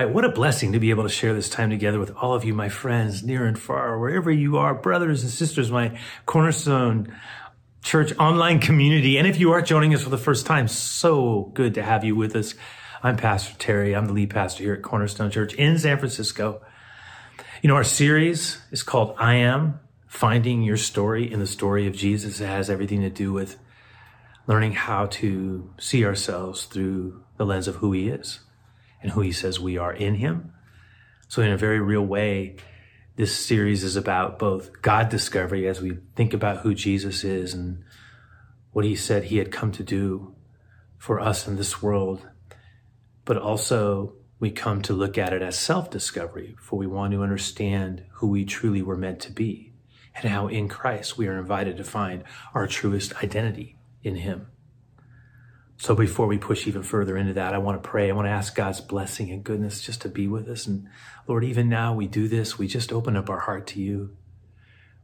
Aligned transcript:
Right, 0.00 0.14
what 0.14 0.24
a 0.24 0.30
blessing 0.30 0.72
to 0.72 0.80
be 0.80 0.88
able 0.88 1.02
to 1.02 1.10
share 1.10 1.34
this 1.34 1.50
time 1.50 1.68
together 1.68 1.98
with 1.98 2.16
all 2.16 2.32
of 2.32 2.42
you, 2.42 2.54
my 2.54 2.70
friends, 2.70 3.22
near 3.22 3.44
and 3.44 3.58
far, 3.58 3.98
wherever 3.98 4.30
you 4.30 4.56
are, 4.56 4.72
brothers 4.72 5.22
and 5.22 5.30
sisters, 5.30 5.70
my 5.70 5.98
cornerstone 6.24 7.14
church 7.82 8.10
online 8.18 8.60
community. 8.60 9.18
And 9.18 9.26
if 9.26 9.38
you 9.38 9.52
are 9.52 9.60
joining 9.60 9.94
us 9.94 10.02
for 10.02 10.08
the 10.08 10.16
first 10.16 10.46
time, 10.46 10.68
so 10.68 11.50
good 11.52 11.74
to 11.74 11.82
have 11.82 12.02
you 12.02 12.16
with 12.16 12.34
us. 12.34 12.54
I'm 13.02 13.18
Pastor 13.18 13.54
Terry. 13.58 13.94
I'm 13.94 14.06
the 14.06 14.14
lead 14.14 14.30
pastor 14.30 14.62
here 14.62 14.72
at 14.72 14.80
Cornerstone 14.80 15.30
Church 15.30 15.52
in 15.52 15.78
San 15.78 15.98
Francisco. 15.98 16.62
You 17.60 17.68
know, 17.68 17.76
our 17.76 17.84
series 17.84 18.58
is 18.70 18.82
called 18.82 19.14
I 19.18 19.34
Am 19.34 19.80
Finding 20.06 20.62
Your 20.62 20.78
Story 20.78 21.30
in 21.30 21.40
the 21.40 21.46
Story 21.46 21.86
of 21.86 21.94
Jesus. 21.94 22.40
It 22.40 22.46
has 22.46 22.70
everything 22.70 23.02
to 23.02 23.10
do 23.10 23.34
with 23.34 23.58
learning 24.46 24.72
how 24.72 25.08
to 25.20 25.74
see 25.78 26.06
ourselves 26.06 26.64
through 26.64 27.22
the 27.36 27.44
lens 27.44 27.68
of 27.68 27.74
who 27.74 27.92
He 27.92 28.08
is 28.08 28.40
and 29.02 29.12
who 29.12 29.20
he 29.20 29.32
says 29.32 29.58
we 29.58 29.78
are 29.78 29.92
in 29.92 30.16
him. 30.16 30.52
So, 31.28 31.42
in 31.42 31.52
a 31.52 31.56
very 31.56 31.80
real 31.80 32.04
way, 32.04 32.56
this 33.16 33.36
series 33.36 33.84
is 33.84 33.96
about 33.96 34.38
both 34.38 34.82
God 34.82 35.08
discovery 35.08 35.68
as 35.68 35.80
we 35.80 35.98
think 36.16 36.32
about 36.32 36.58
who 36.58 36.74
Jesus 36.74 37.24
is 37.24 37.54
and 37.54 37.84
what 38.72 38.84
he 38.84 38.96
said 38.96 39.24
he 39.24 39.38
had 39.38 39.52
come 39.52 39.72
to 39.72 39.82
do 39.82 40.34
for 40.96 41.20
us 41.20 41.46
in 41.46 41.56
this 41.56 41.82
world, 41.82 42.28
but 43.24 43.36
also 43.36 44.14
we 44.38 44.50
come 44.50 44.80
to 44.82 44.92
look 44.92 45.18
at 45.18 45.32
it 45.32 45.42
as 45.42 45.58
self 45.58 45.90
discovery, 45.90 46.56
for 46.60 46.76
we 46.78 46.86
want 46.86 47.12
to 47.12 47.22
understand 47.22 48.04
who 48.14 48.28
we 48.28 48.44
truly 48.44 48.82
were 48.82 48.96
meant 48.96 49.20
to 49.20 49.32
be 49.32 49.70
and 50.14 50.30
how 50.30 50.48
in 50.48 50.68
Christ 50.68 51.16
we 51.16 51.28
are 51.28 51.38
invited 51.38 51.76
to 51.76 51.84
find 51.84 52.24
our 52.54 52.66
truest 52.66 53.22
identity 53.22 53.76
in 54.02 54.16
him. 54.16 54.49
So 55.80 55.94
before 55.94 56.26
we 56.26 56.36
push 56.36 56.66
even 56.66 56.82
further 56.82 57.16
into 57.16 57.32
that, 57.32 57.54
I 57.54 57.58
want 57.58 57.82
to 57.82 57.88
pray. 57.88 58.10
I 58.10 58.12
want 58.12 58.26
to 58.26 58.32
ask 58.32 58.54
God's 58.54 58.82
blessing 58.82 59.30
and 59.30 59.42
goodness 59.42 59.80
just 59.80 60.02
to 60.02 60.10
be 60.10 60.28
with 60.28 60.46
us. 60.46 60.66
And 60.66 60.86
Lord, 61.26 61.42
even 61.42 61.70
now 61.70 61.94
we 61.94 62.06
do 62.06 62.28
this, 62.28 62.58
we 62.58 62.66
just 62.66 62.92
open 62.92 63.16
up 63.16 63.30
our 63.30 63.38
heart 63.38 63.66
to 63.68 63.80
you. 63.80 64.14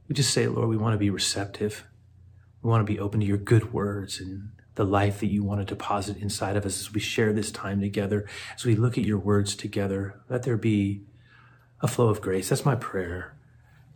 We 0.06 0.14
just 0.14 0.34
say, 0.34 0.46
Lord, 0.46 0.68
we 0.68 0.76
want 0.76 0.92
to 0.92 0.98
be 0.98 1.08
receptive. 1.08 1.86
We 2.60 2.68
want 2.68 2.86
to 2.86 2.92
be 2.92 3.00
open 3.00 3.20
to 3.20 3.26
your 3.26 3.38
good 3.38 3.72
words 3.72 4.20
and 4.20 4.50
the 4.74 4.84
life 4.84 5.20
that 5.20 5.28
you 5.32 5.42
want 5.42 5.62
to 5.62 5.64
deposit 5.64 6.18
inside 6.18 6.58
of 6.58 6.66
us 6.66 6.78
as 6.78 6.92
we 6.92 7.00
share 7.00 7.32
this 7.32 7.50
time 7.50 7.80
together, 7.80 8.28
as 8.54 8.66
we 8.66 8.76
look 8.76 8.98
at 8.98 9.04
your 9.06 9.18
words 9.18 9.56
together. 9.56 10.20
Let 10.28 10.42
there 10.42 10.58
be 10.58 11.06
a 11.80 11.88
flow 11.88 12.08
of 12.08 12.20
grace. 12.20 12.50
That's 12.50 12.66
my 12.66 12.74
prayer. 12.74 13.34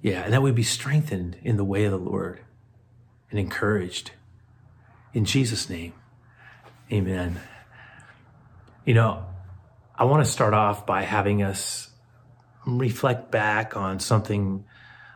Yeah, 0.01 0.23
and 0.23 0.33
that 0.33 0.41
we 0.41 0.51
be 0.51 0.63
strengthened 0.63 1.37
in 1.43 1.59
the 1.59 1.65
way 1.65 1.85
of 1.85 1.91
the 1.93 1.99
Lord 1.99 2.41
and 3.31 3.39
encouraged. 3.39 4.13
In 5.13 5.27
Jesus' 5.27 5.69
name. 5.69 5.93
Amen. 6.93 7.41
You 8.85 8.95
know, 8.95 9.25
I 9.95 10.05
want 10.05 10.25
to 10.25 10.31
start 10.31 10.55
off 10.55 10.87
by 10.87 11.03
having 11.03 11.43
us 11.43 11.91
reflect 12.67 13.31
back 13.31 13.77
on 13.77 14.01
something 14.01 14.65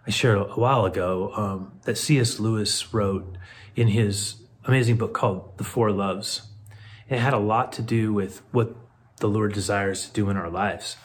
I 0.06 0.10
shared 0.10 0.38
a 0.38 0.44
while 0.44 0.84
ago 0.84 1.32
um, 1.34 1.80
that 1.82 1.98
C.S. 1.98 2.38
Lewis 2.38 2.94
wrote 2.94 3.36
in 3.74 3.88
his 3.88 4.36
amazing 4.64 4.98
book 4.98 5.14
called 5.14 5.58
The 5.58 5.64
Four 5.64 5.90
Loves. 5.90 6.42
It 7.08 7.18
had 7.18 7.32
a 7.32 7.38
lot 7.38 7.72
to 7.72 7.82
do 7.82 8.12
with 8.12 8.42
what 8.52 8.76
the 9.18 9.28
Lord 9.28 9.52
desires 9.52 10.06
to 10.06 10.12
do 10.12 10.30
in 10.30 10.36
our 10.36 10.50
lives. 10.50 10.96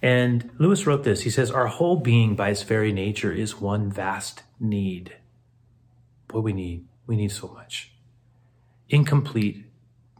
And 0.00 0.50
Lewis 0.58 0.86
wrote 0.86 1.04
this 1.04 1.22
He 1.22 1.30
says, 1.30 1.50
Our 1.50 1.66
whole 1.66 1.96
being 1.96 2.34
by 2.34 2.50
its 2.50 2.62
very 2.62 2.92
nature 2.92 3.32
is 3.32 3.60
one 3.60 3.90
vast 3.90 4.42
need. 4.58 5.16
What 6.30 6.44
we 6.44 6.52
need, 6.52 6.86
we 7.06 7.16
need 7.16 7.32
so 7.32 7.48
much. 7.48 7.92
Incomplete, 8.88 9.65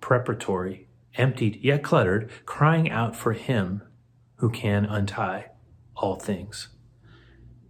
preparatory, 0.01 0.89
emptied 1.17 1.61
yet 1.63 1.83
cluttered, 1.83 2.31
crying 2.45 2.91
out 2.91 3.17
for 3.17 3.33
him 3.33 3.83
who 4.37 4.51
can 4.51 4.85
untie 4.85 5.51
all 5.97 6.17
things. 6.17 6.69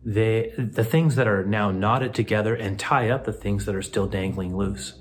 They, 0.04 0.53
the 0.56 0.84
things 0.84 1.16
that 1.16 1.26
are 1.26 1.44
now 1.44 1.70
knotted 1.70 2.15
together 2.15 2.54
and 2.54 2.78
tie 2.78 3.10
up 3.10 3.25
the 3.25 3.32
things 3.32 3.66
that 3.66 3.75
are 3.75 3.82
still 3.82 4.06
dangling 4.06 4.56
loose. 4.56 4.94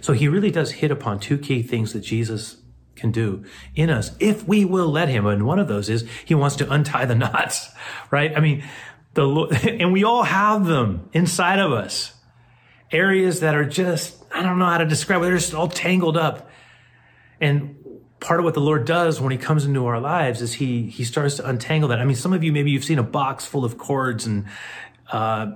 So 0.00 0.12
he 0.12 0.28
really 0.28 0.50
does 0.50 0.72
hit 0.72 0.90
upon 0.90 1.20
two 1.20 1.38
key 1.38 1.62
things 1.62 1.92
that 1.92 2.00
Jesus 2.00 2.58
can 2.96 3.10
do 3.10 3.44
in 3.74 3.88
us 3.88 4.14
if 4.20 4.46
we 4.46 4.64
will 4.64 4.88
let 4.88 5.08
him. 5.08 5.26
And 5.26 5.46
one 5.46 5.58
of 5.58 5.68
those 5.68 5.88
is 5.88 6.06
he 6.24 6.34
wants 6.34 6.56
to 6.56 6.70
untie 6.70 7.06
the 7.06 7.14
knots, 7.14 7.70
right? 8.10 8.36
I 8.36 8.40
mean, 8.40 8.64
the, 9.14 9.24
Lord, 9.24 9.52
and 9.66 9.92
we 9.92 10.04
all 10.04 10.22
have 10.22 10.66
them 10.66 11.08
inside 11.12 11.58
of 11.58 11.72
us. 11.72 12.14
Areas 12.90 13.40
that 13.40 13.54
are 13.54 13.64
just, 13.64 14.22
I 14.34 14.42
don't 14.42 14.58
know 14.58 14.66
how 14.66 14.78
to 14.78 14.86
describe 14.86 15.22
it. 15.22 15.24
They're 15.24 15.36
just 15.36 15.54
all 15.54 15.68
tangled 15.68 16.16
up. 16.16 16.50
And 17.42 17.76
part 18.20 18.38
of 18.38 18.44
what 18.44 18.54
the 18.54 18.60
Lord 18.60 18.86
does 18.86 19.20
when 19.20 19.32
he 19.32 19.36
comes 19.36 19.66
into 19.66 19.84
our 19.84 20.00
lives 20.00 20.40
is 20.40 20.54
he, 20.54 20.84
he 20.84 21.02
starts 21.02 21.36
to 21.36 21.48
untangle 21.48 21.88
that. 21.88 21.98
I 21.98 22.04
mean, 22.04 22.14
some 22.14 22.32
of 22.32 22.44
you, 22.44 22.52
maybe 22.52 22.70
you've 22.70 22.84
seen 22.84 23.00
a 23.00 23.02
box 23.02 23.44
full 23.44 23.64
of 23.64 23.76
cords 23.76 24.26
and, 24.26 24.46
uh, 25.10 25.50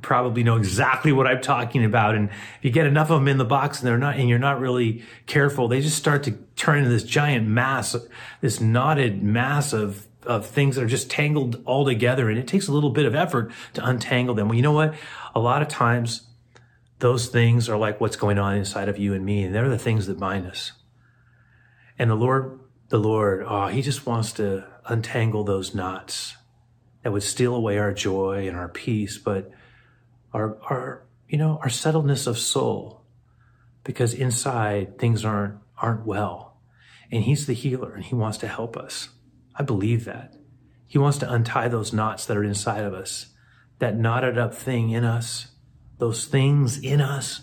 probably 0.00 0.42
know 0.42 0.56
exactly 0.56 1.12
what 1.12 1.26
I'm 1.26 1.42
talking 1.42 1.84
about. 1.84 2.14
And 2.14 2.30
if 2.30 2.58
you 2.62 2.70
get 2.70 2.86
enough 2.86 3.10
of 3.10 3.20
them 3.20 3.28
in 3.28 3.36
the 3.36 3.44
box 3.44 3.78
and 3.78 3.86
they're 3.86 3.98
not, 3.98 4.16
and 4.16 4.28
you're 4.28 4.38
not 4.38 4.58
really 4.58 5.04
careful, 5.26 5.68
they 5.68 5.82
just 5.82 5.98
start 5.98 6.24
to 6.24 6.32
turn 6.56 6.78
into 6.78 6.90
this 6.90 7.04
giant 7.04 7.46
mass, 7.46 7.94
this 8.40 8.58
knotted 8.58 9.22
mass 9.22 9.74
of, 9.74 10.08
of 10.24 10.46
things 10.46 10.76
that 10.76 10.84
are 10.84 10.88
just 10.88 11.10
tangled 11.10 11.62
all 11.66 11.84
together. 11.84 12.30
And 12.30 12.38
it 12.38 12.48
takes 12.48 12.68
a 12.68 12.72
little 12.72 12.90
bit 12.90 13.04
of 13.04 13.14
effort 13.14 13.52
to 13.74 13.86
untangle 13.86 14.34
them. 14.34 14.48
Well, 14.48 14.56
you 14.56 14.62
know 14.62 14.72
what? 14.72 14.94
A 15.34 15.40
lot 15.40 15.60
of 15.60 15.68
times 15.68 16.22
those 17.00 17.28
things 17.28 17.68
are 17.68 17.76
like 17.76 18.00
what's 18.00 18.16
going 18.16 18.38
on 18.38 18.56
inside 18.56 18.88
of 18.88 18.98
you 18.98 19.12
and 19.12 19.24
me. 19.24 19.44
And 19.44 19.54
they're 19.54 19.68
the 19.68 19.78
things 19.78 20.06
that 20.06 20.18
bind 20.18 20.46
us. 20.46 20.72
And 21.98 22.10
the 22.10 22.14
Lord, 22.14 22.60
the 22.88 22.98
Lord, 22.98 23.44
oh, 23.46 23.66
He 23.66 23.82
just 23.82 24.06
wants 24.06 24.32
to 24.32 24.64
untangle 24.86 25.44
those 25.44 25.74
knots 25.74 26.36
that 27.02 27.12
would 27.12 27.22
steal 27.22 27.54
away 27.54 27.78
our 27.78 27.92
joy 27.92 28.46
and 28.48 28.56
our 28.56 28.68
peace, 28.68 29.18
but 29.18 29.50
our, 30.32 30.58
our, 30.64 31.02
you 31.28 31.38
know, 31.38 31.58
our 31.62 31.68
settledness 31.68 32.26
of 32.26 32.38
soul, 32.38 33.02
because 33.84 34.14
inside 34.14 34.98
things 34.98 35.24
aren't, 35.24 35.58
aren't 35.76 36.06
well. 36.06 36.56
And 37.10 37.24
He's 37.24 37.46
the 37.46 37.54
healer 37.54 37.94
and 37.94 38.04
He 38.04 38.14
wants 38.14 38.38
to 38.38 38.48
help 38.48 38.76
us. 38.76 39.08
I 39.54 39.62
believe 39.62 40.04
that. 40.04 40.34
He 40.86 40.98
wants 40.98 41.18
to 41.18 41.30
untie 41.30 41.68
those 41.68 41.92
knots 41.92 42.24
that 42.26 42.36
are 42.36 42.44
inside 42.44 42.84
of 42.84 42.94
us, 42.94 43.26
that 43.78 43.96
knotted 43.96 44.38
up 44.38 44.54
thing 44.54 44.90
in 44.90 45.04
us, 45.04 45.48
those 45.98 46.24
things 46.24 46.78
in 46.78 47.00
us 47.00 47.42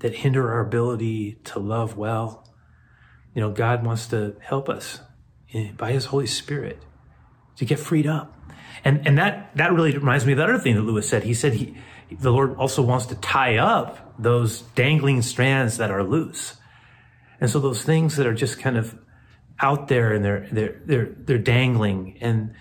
that 0.00 0.16
hinder 0.16 0.50
our 0.50 0.60
ability 0.60 1.38
to 1.44 1.58
love 1.58 1.96
well, 1.96 2.39
you 3.40 3.46
know, 3.46 3.52
God 3.52 3.86
wants 3.86 4.08
to 4.08 4.36
help 4.40 4.68
us 4.68 5.00
eh, 5.54 5.70
by 5.74 5.92
his 5.92 6.04
Holy 6.04 6.26
Spirit 6.26 6.82
to 7.56 7.64
get 7.64 7.78
freed 7.78 8.06
up. 8.06 8.36
And, 8.84 9.06
and 9.06 9.16
that, 9.16 9.56
that 9.56 9.72
really 9.72 9.96
reminds 9.96 10.26
me 10.26 10.32
of 10.32 10.36
the 10.36 10.44
other 10.44 10.58
thing 10.58 10.74
that 10.74 10.82
Lewis 10.82 11.08
said. 11.08 11.22
He 11.22 11.32
said 11.32 11.54
he, 11.54 11.74
the 12.10 12.30
Lord 12.30 12.54
also 12.56 12.82
wants 12.82 13.06
to 13.06 13.14
tie 13.14 13.56
up 13.56 14.14
those 14.18 14.60
dangling 14.74 15.22
strands 15.22 15.78
that 15.78 15.90
are 15.90 16.04
loose. 16.04 16.56
And 17.40 17.48
so 17.48 17.60
those 17.60 17.82
things 17.82 18.16
that 18.16 18.26
are 18.26 18.34
just 18.34 18.58
kind 18.58 18.76
of 18.76 18.94
out 19.58 19.88
there 19.88 20.12
and 20.12 20.22
they're, 20.22 20.46
they're, 20.52 20.82
they're, 20.84 21.14
they're 21.16 21.38
dangling. 21.38 22.18
And 22.20 22.52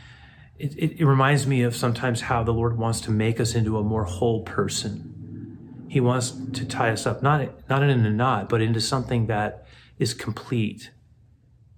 it, 0.58 0.78
it, 0.78 1.02
it 1.02 1.06
reminds 1.06 1.46
me 1.46 1.64
of 1.64 1.76
sometimes 1.76 2.22
how 2.22 2.44
the 2.44 2.54
Lord 2.54 2.78
wants 2.78 3.02
to 3.02 3.12
make 3.12 3.42
us 3.42 3.54
into 3.54 3.78
a 3.78 3.84
more 3.84 4.06
whole 4.06 4.44
person. 4.44 5.88
He 5.90 6.00
wants 6.00 6.32
to 6.54 6.66
tie 6.66 6.92
us 6.92 7.06
up, 7.06 7.22
not, 7.22 7.68
not 7.70 7.84
in 7.84 8.06
a 8.06 8.10
knot, 8.10 8.48
but 8.48 8.62
into 8.62 8.80
something 8.80 9.28
that 9.28 9.66
is 10.00 10.14
complete 10.14 10.92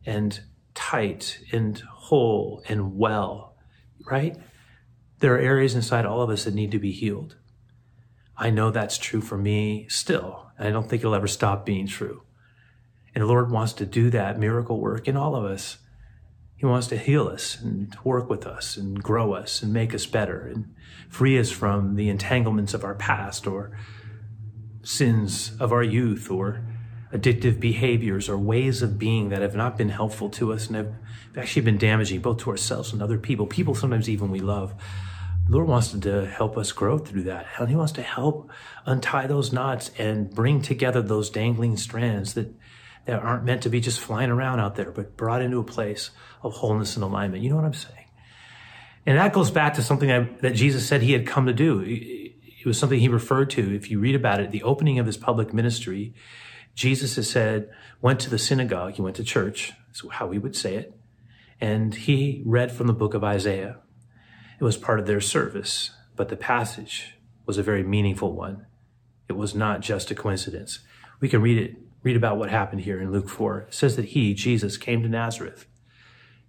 and 0.05 0.41
tight 0.73 1.39
and 1.51 1.79
whole 1.79 2.63
and 2.69 2.97
well, 2.97 3.55
right? 4.05 4.37
There 5.19 5.35
are 5.35 5.39
areas 5.39 5.75
inside 5.75 6.05
all 6.05 6.21
of 6.21 6.29
us 6.29 6.45
that 6.45 6.53
need 6.53 6.71
to 6.71 6.79
be 6.79 6.91
healed. 6.91 7.35
I 8.37 8.49
know 8.49 8.71
that's 8.71 8.97
true 8.97 9.21
for 9.21 9.37
me 9.37 9.87
still, 9.89 10.51
and 10.57 10.67
I 10.67 10.71
don't 10.71 10.89
think 10.89 11.01
it'll 11.01 11.15
ever 11.15 11.27
stop 11.27 11.65
being 11.65 11.87
true. 11.87 12.23
And 13.13 13.23
the 13.23 13.27
Lord 13.27 13.51
wants 13.51 13.73
to 13.73 13.85
do 13.85 14.09
that 14.11 14.39
miracle 14.39 14.79
work 14.79 15.07
in 15.07 15.17
all 15.17 15.35
of 15.35 15.43
us. 15.43 15.77
He 16.55 16.65
wants 16.65 16.87
to 16.87 16.97
heal 16.97 17.27
us 17.27 17.59
and 17.59 17.95
work 18.03 18.29
with 18.29 18.45
us 18.45 18.77
and 18.77 19.01
grow 19.01 19.33
us 19.33 19.61
and 19.61 19.73
make 19.73 19.93
us 19.93 20.05
better 20.05 20.41
and 20.41 20.73
free 21.09 21.37
us 21.39 21.51
from 21.51 21.95
the 21.95 22.09
entanglements 22.09 22.73
of 22.73 22.83
our 22.83 22.95
past 22.95 23.47
or 23.47 23.77
sins 24.83 25.51
of 25.59 25.71
our 25.71 25.83
youth 25.83 26.31
or 26.31 26.63
addictive 27.13 27.59
behaviors 27.59 28.29
or 28.29 28.37
ways 28.37 28.81
of 28.81 28.97
being 28.97 29.29
that 29.29 29.41
have 29.41 29.55
not 29.55 29.77
been 29.77 29.89
helpful 29.89 30.29
to 30.29 30.53
us 30.53 30.67
and 30.67 30.75
have 30.75 30.93
actually 31.37 31.63
been 31.63 31.77
damaging 31.77 32.21
both 32.21 32.37
to 32.39 32.49
ourselves 32.49 32.93
and 32.93 33.01
other 33.01 33.17
people, 33.17 33.45
people 33.45 33.75
sometimes 33.75 34.09
even 34.09 34.31
we 34.31 34.39
love. 34.39 34.73
The 35.47 35.53
Lord 35.53 35.67
wants 35.67 35.91
to 35.91 36.25
help 36.25 36.57
us 36.57 36.71
grow 36.71 36.97
through 36.97 37.23
that. 37.23 37.47
And 37.57 37.69
He 37.69 37.75
wants 37.75 37.93
to 37.93 38.01
help 38.01 38.49
untie 38.85 39.27
those 39.27 39.51
knots 39.51 39.91
and 39.97 40.29
bring 40.29 40.61
together 40.61 41.01
those 41.01 41.29
dangling 41.29 41.77
strands 41.77 42.35
that, 42.35 42.53
that 43.05 43.19
aren't 43.19 43.43
meant 43.43 43.63
to 43.63 43.69
be 43.69 43.81
just 43.81 43.99
flying 43.99 44.29
around 44.29 44.59
out 44.59 44.75
there, 44.75 44.91
but 44.91 45.17
brought 45.17 45.41
into 45.41 45.59
a 45.59 45.63
place 45.63 46.11
of 46.41 46.53
wholeness 46.53 46.95
and 46.95 47.03
alignment. 47.03 47.43
You 47.43 47.49
know 47.49 47.57
what 47.57 47.65
I'm 47.65 47.73
saying? 47.73 47.97
And 49.05 49.17
that 49.17 49.33
goes 49.33 49.51
back 49.51 49.73
to 49.73 49.83
something 49.83 50.09
that, 50.09 50.41
that 50.41 50.55
Jesus 50.55 50.87
said 50.87 51.01
he 51.01 51.13
had 51.13 51.25
come 51.25 51.47
to 51.47 51.53
do. 51.53 51.83
It 51.85 52.65
was 52.65 52.77
something 52.77 52.99
he 52.99 53.07
referred 53.07 53.49
to. 53.51 53.75
If 53.75 53.89
you 53.89 53.99
read 53.99 54.15
about 54.15 54.39
it, 54.39 54.51
the 54.51 54.63
opening 54.63 54.99
of 54.99 55.07
his 55.07 55.17
public 55.17 55.53
ministry, 55.53 56.13
Jesus 56.73 57.15
has 57.15 57.29
said, 57.29 57.69
went 58.01 58.19
to 58.21 58.29
the 58.29 58.39
synagogue, 58.39 58.93
he 58.93 59.01
went 59.01 59.15
to 59.17 59.23
church, 59.23 59.73
that's 59.87 60.03
how 60.11 60.27
we 60.27 60.39
would 60.39 60.55
say 60.55 60.75
it, 60.75 60.97
and 61.59 61.93
he 61.93 62.41
read 62.45 62.71
from 62.71 62.87
the 62.87 62.93
book 62.93 63.13
of 63.13 63.23
Isaiah. 63.23 63.77
It 64.59 64.63
was 64.63 64.77
part 64.77 64.99
of 64.99 65.07
their 65.07 65.21
service, 65.21 65.91
but 66.15 66.29
the 66.29 66.35
passage 66.35 67.15
was 67.45 67.57
a 67.57 67.63
very 67.63 67.83
meaningful 67.83 68.33
one. 68.33 68.65
It 69.27 69.33
was 69.33 69.53
not 69.53 69.81
just 69.81 70.11
a 70.11 70.15
coincidence. 70.15 70.79
We 71.19 71.29
can 71.29 71.41
read 71.41 71.57
it, 71.57 71.77
read 72.03 72.15
about 72.15 72.37
what 72.37 72.49
happened 72.49 72.81
here 72.81 72.99
in 72.99 73.11
Luke 73.11 73.29
4. 73.29 73.59
It 73.59 73.73
says 73.73 73.95
that 73.95 74.05
he, 74.05 74.33
Jesus, 74.33 74.77
came 74.77 75.03
to 75.03 75.09
Nazareth, 75.09 75.67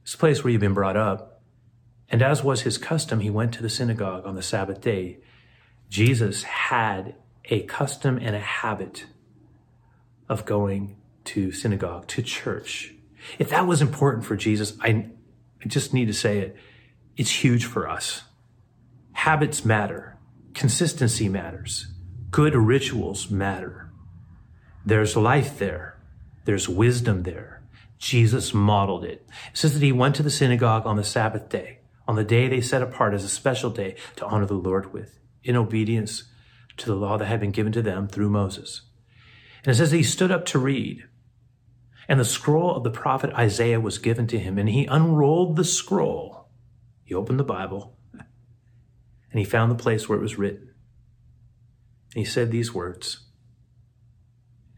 this 0.03 0.17
place 0.17 0.43
where 0.43 0.51
he'd 0.51 0.61
been 0.61 0.75
brought 0.75 0.97
up. 0.97 1.43
And 2.09 2.23
as 2.23 2.43
was 2.43 2.63
his 2.63 2.79
custom, 2.79 3.21
he 3.21 3.31
went 3.31 3.53
to 3.55 3.63
the 3.63 3.71
synagogue 3.71 4.27
on 4.27 4.35
the 4.35 4.43
Sabbath 4.43 4.81
day. 4.81 5.19
Jesus 5.89 6.43
had 6.43 7.15
a 7.47 7.63
custom 7.63 8.19
and 8.19 8.35
a 8.35 8.41
habit 8.41 9.07
of 10.29 10.45
going 10.45 10.97
to 11.25 11.53
synagogue, 11.53 12.07
to 12.09 12.23
church. 12.23 12.95
If 13.39 13.51
that 13.51 13.67
was 13.67 13.83
important 13.83 14.25
for 14.25 14.37
Jesus, 14.37 14.77
I, 14.81 15.11
I 15.65 15.69
just 15.69 15.95
need 15.95 16.07
to 16.07 16.15
say 16.15 16.39
it. 16.39 16.57
It's 17.17 17.45
huge 17.45 17.65
for 17.65 17.89
us. 17.89 18.23
Habits 19.13 19.65
matter. 19.65 20.19
Consistency 20.55 21.29
matters. 21.29 21.87
Good 22.31 22.55
rituals 22.55 23.31
matter. 23.31 23.91
There's 24.85 25.17
life 25.17 25.59
there. 25.59 25.99
There's 26.45 26.69
wisdom 26.69 27.23
there. 27.23 27.63
Jesus 27.99 28.53
modeled 28.53 29.05
it. 29.05 29.25
It 29.53 29.57
says 29.57 29.75
that 29.75 29.85
he 29.85 29.93
went 29.93 30.17
to 30.17 30.25
the 30.25 30.31
synagogue 30.31 30.87
on 30.87 30.97
the 30.97 31.05
Sabbath 31.05 31.49
day, 31.49 31.79
on 32.09 32.17
the 32.17 32.25
day 32.25 32.49
they 32.49 32.61
set 32.61 32.83
apart 32.83 33.15
as 33.15 33.23
a 33.23 33.29
special 33.29 33.71
day 33.71 33.95
to 34.17 34.27
honor 34.27 34.47
the 34.47 34.55
Lord 34.55 34.93
with, 34.93 35.21
in 35.45 35.55
obedience 35.55 36.25
to 36.79 36.87
the 36.87 36.97
law 36.97 37.17
that 37.17 37.27
had 37.27 37.39
been 37.39 37.53
given 37.53 37.73
to 37.73 37.83
them 37.83 38.09
through 38.09 38.31
Moses. 38.31 38.83
And 39.65 39.73
it 39.73 39.77
says 39.77 39.93
he 39.93 40.03
stood 40.03 40.31
up 40.31 40.45
to 40.47 40.59
read. 40.59 41.05
And 42.09 42.19
the 42.19 42.25
scroll 42.25 42.75
of 42.75 42.83
the 42.83 42.91
prophet 42.91 43.33
Isaiah 43.35 43.81
was 43.81 43.99
given 43.99 44.27
to 44.29 44.39
him, 44.39 44.59
and 44.59 44.69
he 44.69 44.87
unrolled 44.87 45.57
the 45.57 45.65
scroll. 45.65 46.49
He 47.05 47.15
opened 47.15 47.39
the 47.39 47.45
Bible, 47.45 47.97
and 48.13 49.39
he 49.39 49.45
found 49.45 49.71
the 49.71 49.77
place 49.77 50.09
where 50.09 50.19
it 50.19 50.23
was 50.23 50.39
written. 50.39 50.71
And 52.15 52.19
he 52.19 52.25
said 52.25 52.51
these 52.51 52.75
words. 52.75 53.21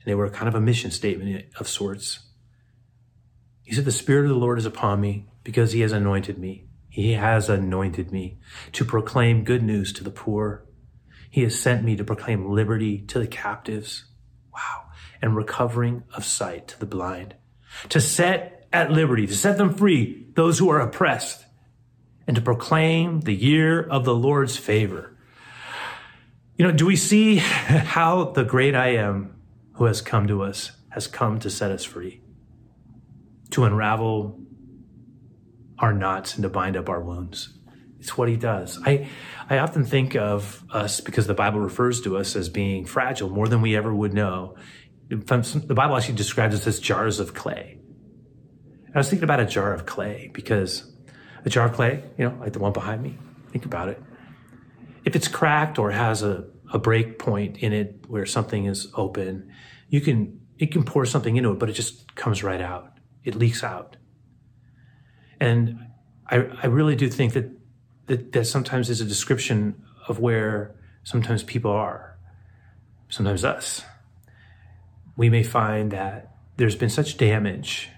And 0.00 0.10
they 0.10 0.14
were 0.14 0.28
kind 0.28 0.48
of 0.48 0.54
a 0.54 0.60
mission 0.60 0.90
statement 0.90 1.46
of 1.58 1.66
sorts. 1.66 2.20
He 3.62 3.75
said, 3.75 3.87
The 3.87 3.92
Spirit 3.92 4.25
of 4.25 4.30
the 4.30 4.37
Lord 4.37 4.58
is 4.58 4.66
upon 4.66 5.00
me 5.00 5.26
because 5.42 5.72
he 5.72 5.80
has 5.80 5.92
anointed 5.92 6.38
me. 6.38 6.66
He 6.88 7.14
has 7.14 7.48
anointed 7.48 8.12
me 8.12 8.38
to 8.72 8.84
proclaim 8.84 9.42
good 9.42 9.62
news 9.62 9.92
to 9.94 10.04
the 10.04 10.10
poor. 10.10 10.64
He 11.30 11.42
has 11.42 11.58
sent 11.58 11.82
me 11.82 11.96
to 11.96 12.04
proclaim 12.04 12.52
liberty 12.52 12.98
to 13.06 13.19
the 13.19 13.26
captives. 13.26 14.04
Wow. 14.54 14.84
And 15.20 15.36
recovering 15.36 16.04
of 16.14 16.24
sight 16.24 16.68
to 16.68 16.80
the 16.80 16.86
blind. 16.86 17.34
To 17.90 18.00
set 18.00 18.66
at 18.72 18.90
liberty, 18.90 19.26
to 19.26 19.34
set 19.34 19.58
them 19.58 19.74
free, 19.74 20.26
those 20.34 20.58
who 20.58 20.70
are 20.70 20.80
oppressed. 20.80 21.44
And 22.26 22.36
to 22.36 22.42
proclaim 22.42 23.20
the 23.20 23.34
year 23.34 23.82
of 23.82 24.04
the 24.04 24.14
Lord's 24.14 24.56
favor. 24.56 25.16
You 26.56 26.66
know, 26.66 26.72
do 26.72 26.86
we 26.86 26.96
see 26.96 27.36
how 27.36 28.30
the 28.30 28.44
great 28.44 28.74
I 28.74 28.94
am 28.94 29.36
who 29.74 29.84
has 29.84 30.00
come 30.00 30.26
to 30.28 30.42
us 30.42 30.72
has 30.90 31.06
come 31.06 31.40
to 31.40 31.50
set 31.50 31.70
us 31.70 31.84
free? 31.84 32.22
To 33.50 33.64
unravel 33.64 34.40
our 35.78 35.92
knots 35.92 36.34
and 36.34 36.42
to 36.44 36.48
bind 36.48 36.76
up 36.76 36.88
our 36.88 37.00
wounds. 37.00 37.58
It's 38.04 38.16
what 38.16 38.28
he 38.28 38.36
does. 38.36 38.78
I, 38.84 39.08
I 39.50 39.58
often 39.58 39.84
think 39.84 40.14
of 40.14 40.62
us 40.70 41.00
because 41.00 41.26
the 41.26 41.34
Bible 41.34 41.58
refers 41.58 42.00
to 42.02 42.16
us 42.16 42.36
as 42.36 42.48
being 42.48 42.84
fragile 42.84 43.28
more 43.28 43.48
than 43.48 43.62
we 43.62 43.76
ever 43.76 43.92
would 43.94 44.14
know. 44.14 44.56
The 45.08 45.74
Bible 45.74 45.96
actually 45.96 46.14
describes 46.14 46.54
us 46.54 46.66
as 46.66 46.80
jars 46.80 47.18
of 47.18 47.34
clay. 47.34 47.78
I 48.94 48.98
was 48.98 49.10
thinking 49.10 49.24
about 49.24 49.40
a 49.40 49.46
jar 49.46 49.74
of 49.74 49.86
clay 49.86 50.30
because 50.32 50.90
a 51.44 51.50
jar 51.50 51.66
of 51.66 51.74
clay, 51.74 52.04
you 52.16 52.28
know, 52.28 52.36
like 52.40 52.52
the 52.52 52.60
one 52.60 52.72
behind 52.72 53.02
me, 53.02 53.18
think 53.50 53.64
about 53.64 53.88
it 53.88 54.00
if 55.04 55.14
it's 55.14 55.28
cracked 55.28 55.78
or 55.78 55.90
has 55.90 56.22
a, 56.22 56.44
a 56.72 56.78
break 56.78 57.18
point 57.18 57.58
in 57.58 57.72
it 57.72 58.04
where 58.08 58.26
something 58.26 58.64
is 58.64 58.88
open, 58.94 59.50
you 59.88 60.00
can 60.00 60.40
it 60.58 60.72
can 60.72 60.84
pour 60.84 61.04
something 61.04 61.36
into 61.36 61.50
it, 61.50 61.58
but 61.58 61.68
it 61.68 61.72
just 61.72 62.14
comes 62.14 62.42
right 62.42 62.60
out. 62.60 62.92
It 63.24 63.34
leaks 63.34 63.64
out. 63.64 63.96
And 65.40 65.86
I, 66.28 66.36
I 66.62 66.66
really 66.66 66.94
do 66.94 67.08
think 67.08 67.32
that, 67.32 67.50
that 68.06 68.32
that 68.32 68.44
sometimes 68.46 68.90
is 68.90 69.00
a 69.00 69.04
description 69.04 69.82
of 70.08 70.18
where 70.18 70.74
sometimes 71.02 71.42
people 71.42 71.70
are, 71.70 72.16
sometimes 73.08 73.44
us. 73.44 73.82
We 75.16 75.30
may 75.30 75.42
find 75.42 75.90
that 75.92 76.36
there's 76.56 76.76
been 76.76 76.90
such 76.90 77.16
damage 77.16 77.88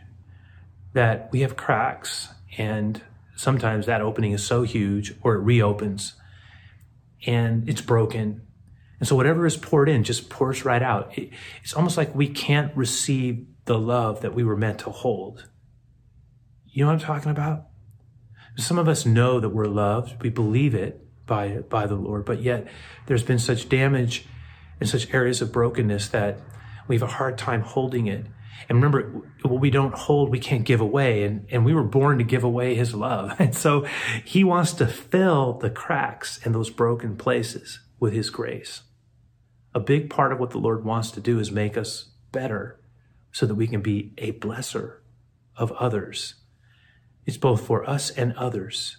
that 0.93 1.31
we 1.33 1.41
have 1.41 1.57
cracks, 1.57 2.29
and 2.59 3.01
sometimes 3.37 3.87
that 3.87 4.01
opening 4.01 4.33
is 4.33 4.45
so 4.45 4.63
huge 4.63 5.15
or 5.23 5.35
it 5.35 5.41
reopens 5.41 6.15
and 7.27 7.69
it's 7.69 7.81
broken. 7.81 8.43
And 8.99 9.07
so 9.07 9.15
whatever 9.15 9.47
is 9.47 9.57
poured 9.57 9.89
in 9.89 10.05
just 10.05 10.31
pours 10.31 10.65
right 10.65 10.83
out. 10.83 11.17
It, 11.19 11.31
it's 11.63 11.75
almost 11.75 11.97
like 11.97 12.15
we 12.15 12.29
can't 12.29 12.75
receive 12.75 13.47
the 13.67 13.79
love 13.79 14.23
that 14.23 14.35
we 14.35 14.43
were 14.43 14.57
meant 14.57 14.81
to 14.81 14.91
hold. 14.91 15.49
You 16.67 16.85
know 16.85 16.93
what 16.93 17.01
I'm 17.01 17.07
talking 17.07 17.31
about? 17.31 17.67
Some 18.57 18.79
of 18.79 18.89
us 18.89 19.05
know 19.05 19.41
that 19.41 19.51
we're 19.51 19.67
loved. 19.67 20.23
We 20.23 20.31
believe 20.31 20.75
it 20.75 21.01
by, 21.27 21.59
by 21.69 21.87
the 21.87 21.95
Lord, 21.95 22.25
but 22.25 22.43
yet 22.43 22.67
there's 23.07 23.23
been 23.23 23.39
such 23.39 23.69
damage 23.69 24.27
and 24.81 24.89
such 24.89 25.13
areas 25.13 25.43
of 25.43 25.53
brokenness 25.53 26.09
that 26.09 26.41
we 26.89 26.97
have 26.97 27.03
a 27.03 27.07
hard 27.07 27.37
time 27.39 27.63
holding 27.63 28.07
it. 28.07 28.27
And 28.69 28.77
remember, 28.77 29.23
what 29.43 29.61
we 29.61 29.71
don't 29.71 29.95
hold, 29.95 30.31
we 30.31 30.39
can't 30.39 30.65
give 30.65 30.81
away. 30.81 31.25
And, 31.25 31.47
and 31.51 31.65
we 31.65 31.75
were 31.75 31.85
born 31.85 32.19
to 32.19 32.25
give 32.25 32.45
away 32.45 32.75
his 32.75 32.95
love. 32.95 33.35
And 33.41 33.55
so 33.55 33.87
he 34.25 34.45
wants 34.45 34.73
to 34.75 34.87
fill 34.87 35.55
the 35.55 35.71
cracks 35.71 36.41
and 36.45 36.55
those 36.55 36.71
broken 36.71 37.17
places 37.17 37.81
with 38.01 38.13
his 38.13 38.31
grace. 38.31 38.83
A 39.75 39.81
big 39.81 40.09
part 40.09 40.33
of 40.33 40.41
what 40.41 40.51
the 40.51 40.59
Lord 40.59 40.85
wants 40.85 41.11
to 41.13 41.21
do 41.21 41.39
is 41.39 41.53
make 41.53 41.77
us 41.77 42.09
better 42.33 42.81
so 43.31 43.45
that 43.45 43.55
we 43.55 43.67
can 43.67 43.83
be 43.83 44.13
a 44.17 44.33
blesser 44.33 44.97
of 45.57 45.71
others. 45.73 46.35
It's 47.27 47.37
both 47.37 47.67
for 47.67 47.89
us 47.89 48.11
and 48.11 48.33
others. 48.35 48.97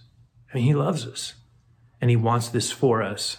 I 0.52 0.58
mean, 0.58 0.66
he 0.66 0.76
loves 0.76 1.08
us 1.08 1.34
and 2.00 2.10
he 2.10 2.16
wants 2.16 2.50
this 2.50 2.72
for 2.72 3.02
us. 3.02 3.38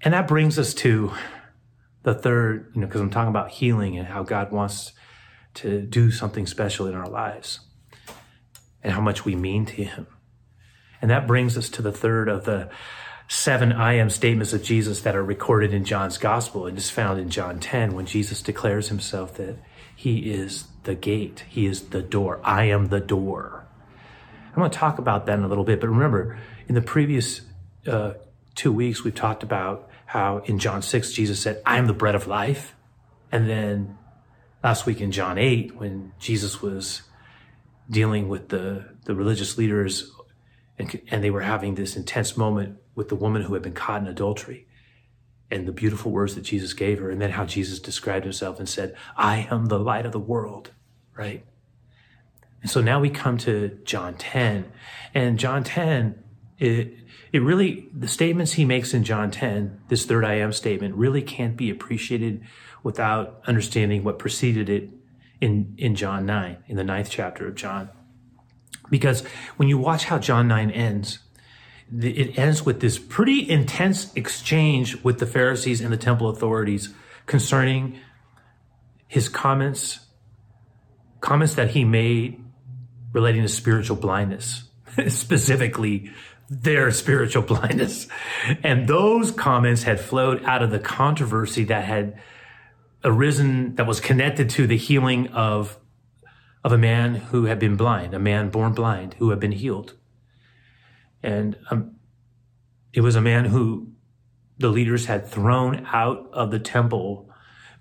And 0.00 0.14
that 0.14 0.28
brings 0.28 0.58
us 0.58 0.72
to 0.74 1.12
the 2.02 2.14
third, 2.14 2.70
you 2.74 2.80
know, 2.80 2.86
because 2.86 3.00
I'm 3.00 3.10
talking 3.10 3.30
about 3.30 3.50
healing 3.50 3.98
and 3.98 4.06
how 4.06 4.22
God 4.22 4.52
wants 4.52 4.92
to 5.54 5.80
do 5.82 6.10
something 6.10 6.46
special 6.46 6.86
in 6.86 6.94
our 6.94 7.08
lives 7.08 7.60
and 8.82 8.92
how 8.92 9.00
much 9.00 9.24
we 9.24 9.34
mean 9.34 9.66
to 9.66 9.72
Him. 9.72 10.06
And 11.00 11.10
that 11.10 11.26
brings 11.26 11.56
us 11.56 11.68
to 11.70 11.82
the 11.82 11.92
third 11.92 12.28
of 12.28 12.44
the 12.44 12.68
seven 13.28 13.72
I 13.72 13.94
am 13.94 14.10
statements 14.10 14.52
of 14.52 14.62
Jesus 14.62 15.00
that 15.00 15.16
are 15.16 15.24
recorded 15.24 15.72
in 15.72 15.84
John's 15.84 16.18
gospel 16.18 16.66
and 16.66 16.76
is 16.76 16.90
found 16.90 17.18
in 17.18 17.30
John 17.30 17.58
10 17.58 17.94
when 17.94 18.06
Jesus 18.06 18.42
declares 18.42 18.88
himself 18.88 19.34
that 19.34 19.56
he 20.04 20.30
is 20.30 20.66
the 20.82 20.94
gate, 20.94 21.44
he 21.48 21.64
is 21.64 21.88
the 21.88 22.02
door. 22.02 22.38
I 22.44 22.64
am 22.64 22.88
the 22.88 23.00
door. 23.00 23.64
I'm 24.50 24.56
going 24.56 24.70
to 24.70 24.78
talk 24.78 24.98
about 24.98 25.24
that 25.24 25.38
in 25.38 25.44
a 25.46 25.48
little 25.48 25.64
bit, 25.64 25.80
but 25.80 25.88
remember, 25.88 26.38
in 26.68 26.74
the 26.74 26.82
previous 26.82 27.40
uh, 27.86 28.12
two 28.54 28.70
weeks, 28.70 29.02
we've 29.02 29.14
talked 29.14 29.42
about 29.42 29.88
how 30.04 30.42
in 30.44 30.58
John 30.58 30.82
6, 30.82 31.10
Jesus 31.12 31.40
said, 31.40 31.62
I 31.64 31.78
am 31.78 31.86
the 31.86 31.94
bread 31.94 32.14
of 32.14 32.26
life. 32.26 32.74
And 33.32 33.48
then 33.48 33.96
last 34.62 34.84
week 34.84 35.00
in 35.00 35.10
John 35.10 35.38
8, 35.38 35.76
when 35.76 36.12
Jesus 36.18 36.60
was 36.60 37.00
dealing 37.88 38.28
with 38.28 38.50
the, 38.50 38.84
the 39.06 39.14
religious 39.14 39.56
leaders 39.56 40.12
and, 40.78 41.00
and 41.10 41.24
they 41.24 41.30
were 41.30 41.40
having 41.40 41.76
this 41.76 41.96
intense 41.96 42.36
moment 42.36 42.76
with 42.94 43.08
the 43.08 43.16
woman 43.16 43.40
who 43.40 43.54
had 43.54 43.62
been 43.62 43.72
caught 43.72 44.02
in 44.02 44.06
adultery 44.06 44.66
and 45.54 45.68
the 45.68 45.72
beautiful 45.72 46.10
words 46.10 46.34
that 46.34 46.42
Jesus 46.42 46.72
gave 46.72 46.98
her, 46.98 47.10
and 47.10 47.22
then 47.22 47.30
how 47.30 47.44
Jesus 47.44 47.78
described 47.78 48.24
himself 48.24 48.58
and 48.58 48.68
said, 48.68 48.96
I 49.16 49.46
am 49.50 49.66
the 49.66 49.78
light 49.78 50.04
of 50.04 50.10
the 50.10 50.18
world, 50.18 50.72
right? 51.16 51.44
And 52.60 52.70
so 52.70 52.80
now 52.80 52.98
we 52.98 53.08
come 53.08 53.38
to 53.38 53.78
John 53.84 54.14
10. 54.14 54.72
And 55.14 55.38
John 55.38 55.62
10, 55.62 56.22
it, 56.58 56.94
it 57.32 57.40
really, 57.40 57.88
the 57.94 58.08
statements 58.08 58.54
he 58.54 58.64
makes 58.64 58.92
in 58.92 59.04
John 59.04 59.30
10, 59.30 59.82
this 59.88 60.04
third 60.04 60.24
I 60.24 60.34
am 60.34 60.52
statement, 60.52 60.96
really 60.96 61.22
can't 61.22 61.56
be 61.56 61.70
appreciated 61.70 62.42
without 62.82 63.40
understanding 63.46 64.02
what 64.02 64.18
preceded 64.18 64.68
it 64.68 64.90
in, 65.40 65.74
in 65.78 65.94
John 65.94 66.26
9, 66.26 66.64
in 66.66 66.76
the 66.76 66.84
ninth 66.84 67.10
chapter 67.10 67.46
of 67.46 67.54
John. 67.54 67.90
Because 68.90 69.22
when 69.56 69.68
you 69.68 69.78
watch 69.78 70.06
how 70.06 70.18
John 70.18 70.48
9 70.48 70.70
ends, 70.70 71.20
it 72.02 72.38
ends 72.38 72.64
with 72.64 72.80
this 72.80 72.98
pretty 72.98 73.48
intense 73.48 74.12
exchange 74.14 75.02
with 75.04 75.18
the 75.18 75.26
Pharisees 75.26 75.80
and 75.80 75.92
the 75.92 75.96
temple 75.96 76.28
authorities 76.28 76.92
concerning 77.26 77.98
his 79.06 79.28
comments, 79.28 80.00
comments 81.20 81.54
that 81.54 81.70
he 81.70 81.84
made 81.84 82.42
relating 83.12 83.42
to 83.42 83.48
spiritual 83.48 83.96
blindness, 83.96 84.64
specifically 85.08 86.10
their 86.50 86.90
spiritual 86.90 87.42
blindness. 87.54 88.08
And 88.62 88.88
those 88.88 89.30
comments 89.30 89.84
had 89.84 90.00
flowed 90.00 90.42
out 90.44 90.62
of 90.62 90.70
the 90.70 90.80
controversy 90.80 91.64
that 91.64 91.84
had 91.84 92.20
arisen, 93.04 93.76
that 93.76 93.86
was 93.86 94.00
connected 94.00 94.50
to 94.50 94.66
the 94.66 94.76
healing 94.76 95.28
of 95.28 95.78
of 96.64 96.72
a 96.72 96.78
man 96.78 97.14
who 97.14 97.44
had 97.44 97.58
been 97.58 97.76
blind, 97.76 98.14
a 98.14 98.18
man 98.18 98.48
born 98.48 98.72
blind 98.72 99.14
who 99.18 99.28
had 99.28 99.38
been 99.38 99.52
healed. 99.52 99.92
And 101.24 101.56
um, 101.70 101.96
it 102.92 103.00
was 103.00 103.16
a 103.16 103.20
man 103.20 103.46
who 103.46 103.88
the 104.58 104.68
leaders 104.68 105.06
had 105.06 105.26
thrown 105.26 105.86
out 105.90 106.28
of 106.32 106.50
the 106.50 106.58
temple 106.58 107.30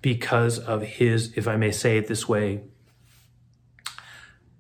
because 0.01 0.57
of 0.57 0.81
his, 0.81 1.33
if 1.35 1.47
I 1.47 1.57
may 1.57 1.71
say 1.71 1.97
it 1.97 2.07
this 2.07 2.27
way, 2.27 2.63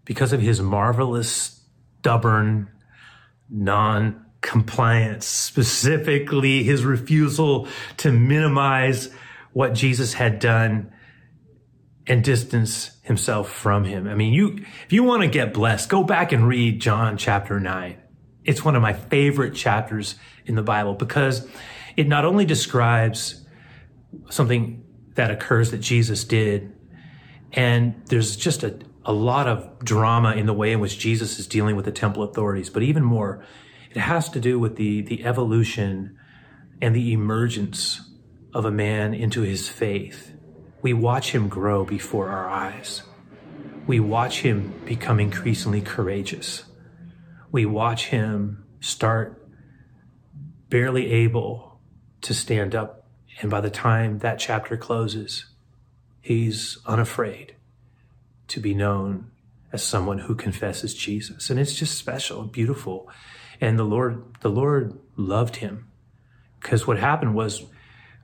because 0.03 0.33
of 0.33 0.41
his 0.41 0.61
marvelous, 0.61 1.61
stubborn, 1.99 2.69
non 3.49 4.25
compliance, 4.41 5.25
specifically 5.25 6.63
his 6.63 6.83
refusal 6.83 7.69
to 7.97 8.11
minimize 8.11 9.09
what 9.53 9.73
Jesus 9.73 10.13
had 10.13 10.39
done 10.39 10.91
and 12.05 12.21
distance 12.21 12.91
himself 13.03 13.49
from 13.49 13.85
him. 13.85 14.09
I 14.09 14.15
mean, 14.15 14.33
you, 14.33 14.57
if 14.85 14.91
you 14.91 15.03
want 15.03 15.21
to 15.21 15.29
get 15.29 15.53
blessed, 15.53 15.87
go 15.87 16.03
back 16.03 16.33
and 16.33 16.45
read 16.45 16.81
John 16.81 17.15
chapter 17.15 17.61
nine. 17.61 18.02
It's 18.45 18.63
one 18.63 18.75
of 18.75 18.81
my 18.81 18.93
favorite 18.93 19.55
chapters 19.55 20.15
in 20.45 20.55
the 20.55 20.63
Bible 20.63 20.93
because 20.93 21.47
it 21.95 22.07
not 22.07 22.25
only 22.25 22.45
describes 22.45 23.45
something 24.29 24.83
that 25.15 25.31
occurs 25.31 25.71
that 25.71 25.77
Jesus 25.77 26.23
did, 26.23 26.73
and 27.53 28.01
there's 28.07 28.35
just 28.35 28.63
a, 28.63 28.79
a 29.05 29.13
lot 29.13 29.47
of 29.47 29.79
drama 29.79 30.33
in 30.33 30.45
the 30.45 30.53
way 30.53 30.71
in 30.71 30.79
which 30.79 30.97
Jesus 30.97 31.39
is 31.39 31.47
dealing 31.47 31.75
with 31.75 31.85
the 31.85 31.91
temple 31.91 32.23
authorities, 32.23 32.69
but 32.69 32.83
even 32.83 33.03
more, 33.03 33.45
it 33.91 33.99
has 33.99 34.29
to 34.29 34.39
do 34.39 34.59
with 34.59 34.75
the, 34.75 35.01
the 35.01 35.23
evolution 35.23 36.17
and 36.81 36.95
the 36.95 37.13
emergence 37.13 38.01
of 38.53 38.65
a 38.65 38.71
man 38.71 39.13
into 39.13 39.41
his 39.41 39.69
faith. 39.69 40.33
We 40.81 40.93
watch 40.93 41.31
him 41.31 41.47
grow 41.47 41.85
before 41.85 42.29
our 42.29 42.49
eyes. 42.49 43.03
We 43.85 43.99
watch 43.99 44.41
him 44.41 44.73
become 44.85 45.19
increasingly 45.19 45.81
courageous. 45.81 46.63
We 47.53 47.67
watch 47.67 48.07
him 48.07 48.65
start 48.81 49.47
barely 50.69 51.11
able 51.11 51.79
to 52.21 52.33
stand 52.33 52.73
up. 52.73 53.05
And 53.39 53.51
by 53.51 53.61
the 53.61 53.69
time 53.69 54.17
that 54.19 54.39
chapter 54.39 54.75
closes, 54.75 55.45
he's 56.19 56.79
unafraid 56.87 57.55
to 58.47 58.59
be 58.59 58.73
known 58.73 59.29
as 59.71 59.83
someone 59.83 60.17
who 60.17 60.33
confesses 60.33 60.95
Jesus. 60.95 61.51
And 61.51 61.59
it's 61.59 61.75
just 61.75 61.95
special 61.95 62.41
and 62.41 62.51
beautiful. 62.51 63.07
And 63.61 63.77
the 63.77 63.83
Lord, 63.83 64.23
the 64.41 64.49
Lord 64.49 64.97
loved 65.15 65.57
him 65.57 65.91
because 66.59 66.87
what 66.87 66.97
happened 66.97 67.35
was 67.35 67.63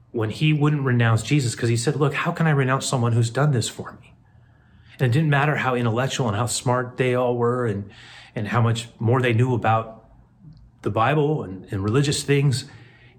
when 0.10 0.32
he 0.32 0.54
wouldn't 0.54 0.82
renounce 0.86 1.22
Jesus, 1.22 1.54
because 1.54 1.70
he 1.70 1.78
said, 1.78 1.96
look, 1.96 2.16
how 2.16 2.32
can 2.32 2.48
I 2.48 2.52
renounce 2.52 2.88
someone 2.88 3.14
who's 3.14 3.30
done 3.30 3.52
this 3.52 3.70
for 3.70 3.92
me? 4.02 4.16
And 4.94 5.04
it 5.04 5.12
didn't 5.12 5.30
matter 5.30 5.58
how 5.58 5.76
intellectual 5.76 6.28
and 6.28 6.36
how 6.36 6.48
smart 6.48 6.98
they 6.98 7.14
all 7.14 7.38
were 7.38 7.68
and, 7.68 7.92
and 8.36 8.48
how 8.48 8.62
much 8.62 8.90
more 9.00 9.22
they 9.22 9.34
knew 9.34 9.54
about 9.54 10.06
the 10.82 10.90
Bible 10.90 11.44
and, 11.44 11.66
and 11.72 11.84
religious 11.84 12.24
things. 12.24 12.66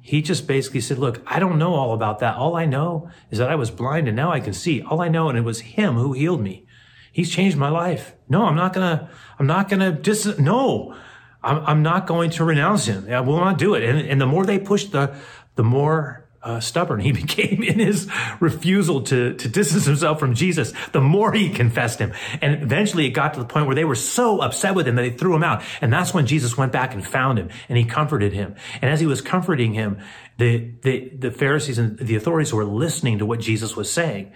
He 0.00 0.22
just 0.22 0.46
basically 0.46 0.80
said, 0.80 0.98
look, 0.98 1.22
I 1.26 1.38
don't 1.38 1.58
know 1.58 1.74
all 1.74 1.92
about 1.92 2.20
that. 2.20 2.36
All 2.36 2.56
I 2.56 2.64
know 2.64 3.10
is 3.30 3.38
that 3.38 3.50
I 3.50 3.54
was 3.54 3.70
blind 3.70 4.08
and 4.08 4.16
now 4.16 4.32
I 4.32 4.40
can 4.40 4.54
see. 4.54 4.82
All 4.82 5.02
I 5.02 5.08
know, 5.08 5.28
and 5.28 5.36
it 5.36 5.42
was 5.42 5.60
him 5.60 5.94
who 5.94 6.12
healed 6.12 6.40
me. 6.40 6.66
He's 7.12 7.30
changed 7.30 7.56
my 7.56 7.68
life. 7.68 8.14
No, 8.28 8.44
I'm 8.44 8.56
not 8.56 8.72
gonna, 8.72 9.10
I'm 9.38 9.46
not 9.46 9.68
gonna 9.68 9.92
dis, 9.92 10.38
no, 10.38 10.94
I'm, 11.42 11.64
I'm 11.66 11.82
not 11.82 12.06
going 12.06 12.30
to 12.30 12.44
renounce 12.44 12.86
him. 12.86 13.12
I 13.12 13.20
will 13.20 13.38
not 13.38 13.58
do 13.58 13.74
it. 13.74 13.82
And, 13.82 13.98
and 13.98 14.20
the 14.20 14.26
more 14.26 14.46
they 14.46 14.58
pushed 14.58 14.92
the, 14.92 15.14
the 15.56 15.64
more 15.64 16.19
uh, 16.42 16.60
stubborn 16.60 17.00
he 17.10 17.12
became 17.12 17.62
in 17.62 17.78
his 17.78 18.08
refusal 18.40 19.02
to, 19.02 19.34
to 19.34 19.48
distance 19.48 19.84
himself 19.84 20.18
from 20.18 20.34
Jesus, 20.34 20.72
the 20.92 21.00
more 21.00 21.32
he 21.32 21.50
confessed 21.50 21.98
him. 21.98 22.12
And 22.40 22.62
eventually 22.62 23.06
it 23.06 23.10
got 23.10 23.34
to 23.34 23.40
the 23.40 23.46
point 23.46 23.66
where 23.66 23.74
they 23.74 23.84
were 23.84 23.94
so 23.94 24.40
upset 24.40 24.74
with 24.74 24.86
him 24.86 24.96
that 24.96 25.02
they 25.02 25.10
threw 25.10 25.34
him 25.34 25.42
out. 25.42 25.62
And 25.80 25.92
that's 25.92 26.14
when 26.14 26.26
Jesus 26.26 26.56
went 26.56 26.72
back 26.72 26.94
and 26.94 27.06
found 27.06 27.38
him 27.38 27.50
and 27.68 27.78
he 27.78 27.84
comforted 27.84 28.32
him. 28.32 28.56
And 28.80 28.90
as 28.90 29.00
he 29.00 29.06
was 29.06 29.20
comforting 29.20 29.74
him, 29.74 29.98
the, 30.38 30.72
the, 30.82 31.08
the 31.10 31.30
Pharisees 31.30 31.78
and 31.78 31.98
the 31.98 32.16
authorities 32.16 32.52
were 32.52 32.64
listening 32.64 33.18
to 33.18 33.26
what 33.26 33.40
Jesus 33.40 33.76
was 33.76 33.92
saying. 33.92 34.32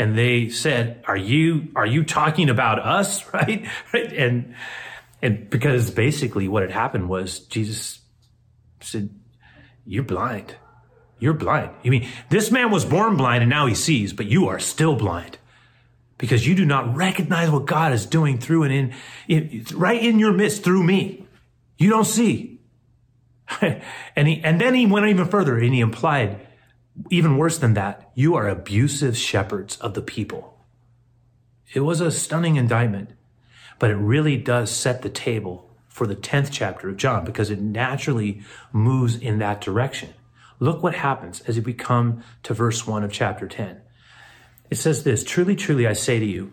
And 0.00 0.16
they 0.16 0.48
said, 0.48 1.02
are 1.08 1.16
you, 1.16 1.68
are 1.74 1.86
you 1.86 2.04
talking 2.04 2.50
about 2.50 2.78
us? 2.78 3.24
Right? 3.32 3.68
right? 3.92 4.12
And, 4.12 4.54
and 5.22 5.50
because 5.50 5.90
basically 5.90 6.48
what 6.48 6.62
had 6.62 6.70
happened 6.70 7.08
was 7.08 7.40
Jesus 7.40 8.00
said, 8.80 9.10
you're 9.84 10.04
blind 10.04 10.54
you're 11.18 11.34
blind. 11.34 11.70
You 11.82 11.90
mean 11.90 12.08
this 12.30 12.50
man 12.50 12.70
was 12.70 12.84
born 12.84 13.16
blind 13.16 13.42
and 13.42 13.50
now 13.50 13.66
he 13.66 13.74
sees, 13.74 14.12
but 14.12 14.26
you 14.26 14.48
are 14.48 14.58
still 14.58 14.94
blind 14.94 15.38
because 16.16 16.46
you 16.46 16.54
do 16.54 16.64
not 16.64 16.96
recognize 16.96 17.50
what 17.50 17.66
God 17.66 17.92
is 17.92 18.06
doing 18.06 18.38
through 18.38 18.64
and 18.64 18.72
in, 18.72 18.94
in 19.28 19.66
right 19.74 20.02
in 20.02 20.18
your 20.18 20.32
midst 20.32 20.64
through 20.64 20.82
me. 20.82 21.26
You 21.76 21.90
don't 21.90 22.04
see. 22.04 22.60
and 23.60 24.28
he, 24.28 24.42
and 24.42 24.60
then 24.60 24.74
he 24.74 24.86
went 24.86 25.06
even 25.06 25.26
further 25.26 25.58
and 25.58 25.72
he 25.72 25.80
implied 25.80 26.40
even 27.10 27.36
worse 27.36 27.58
than 27.58 27.74
that, 27.74 28.10
you 28.14 28.34
are 28.34 28.48
abusive 28.48 29.16
shepherds 29.16 29.76
of 29.78 29.94
the 29.94 30.02
people. 30.02 30.58
It 31.72 31.80
was 31.80 32.00
a 32.00 32.10
stunning 32.10 32.56
indictment, 32.56 33.10
but 33.78 33.90
it 33.90 33.96
really 33.96 34.36
does 34.36 34.70
set 34.70 35.02
the 35.02 35.10
table 35.10 35.70
for 35.86 36.06
the 36.06 36.16
10th 36.16 36.48
chapter 36.50 36.88
of 36.88 36.96
John 36.96 37.24
because 37.24 37.50
it 37.50 37.60
naturally 37.60 38.42
moves 38.72 39.16
in 39.16 39.38
that 39.38 39.60
direction. 39.60 40.14
Look 40.60 40.82
what 40.82 40.94
happens 40.94 41.40
as 41.42 41.60
we 41.60 41.72
come 41.72 42.22
to 42.42 42.54
verse 42.54 42.86
1 42.86 43.04
of 43.04 43.12
chapter 43.12 43.46
10. 43.46 43.80
It 44.70 44.76
says 44.76 45.04
this 45.04 45.24
Truly, 45.24 45.56
truly, 45.56 45.86
I 45.86 45.92
say 45.92 46.18
to 46.18 46.26
you, 46.26 46.52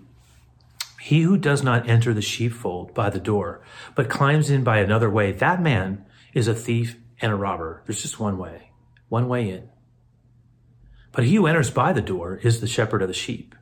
he 1.01 1.21
who 1.21 1.37
does 1.37 1.63
not 1.63 1.87
enter 1.87 2.13
the 2.13 2.21
sheepfold 2.21 2.93
by 2.93 3.09
the 3.09 3.19
door, 3.19 3.61
but 3.93 4.09
climbs 4.09 4.49
in 4.49 4.63
by 4.63 4.79
another 4.79 5.09
way, 5.09 5.31
that 5.33 5.61
man 5.61 6.05
is 6.33 6.47
a 6.47 6.55
thief 6.55 6.97
and 7.21 7.31
a 7.31 7.35
robber. 7.35 7.83
There's 7.85 8.01
just 8.01 8.19
one 8.19 8.37
way, 8.37 8.71
one 9.09 9.27
way 9.27 9.49
in. 9.49 9.69
But 11.11 11.25
he 11.25 11.35
who 11.35 11.47
enters 11.47 11.69
by 11.69 11.93
the 11.93 12.01
door 12.01 12.39
is 12.43 12.59
the 12.59 12.67
shepherd 12.67 13.01
of 13.01 13.07
the 13.07 13.13
sheep. 13.13 13.55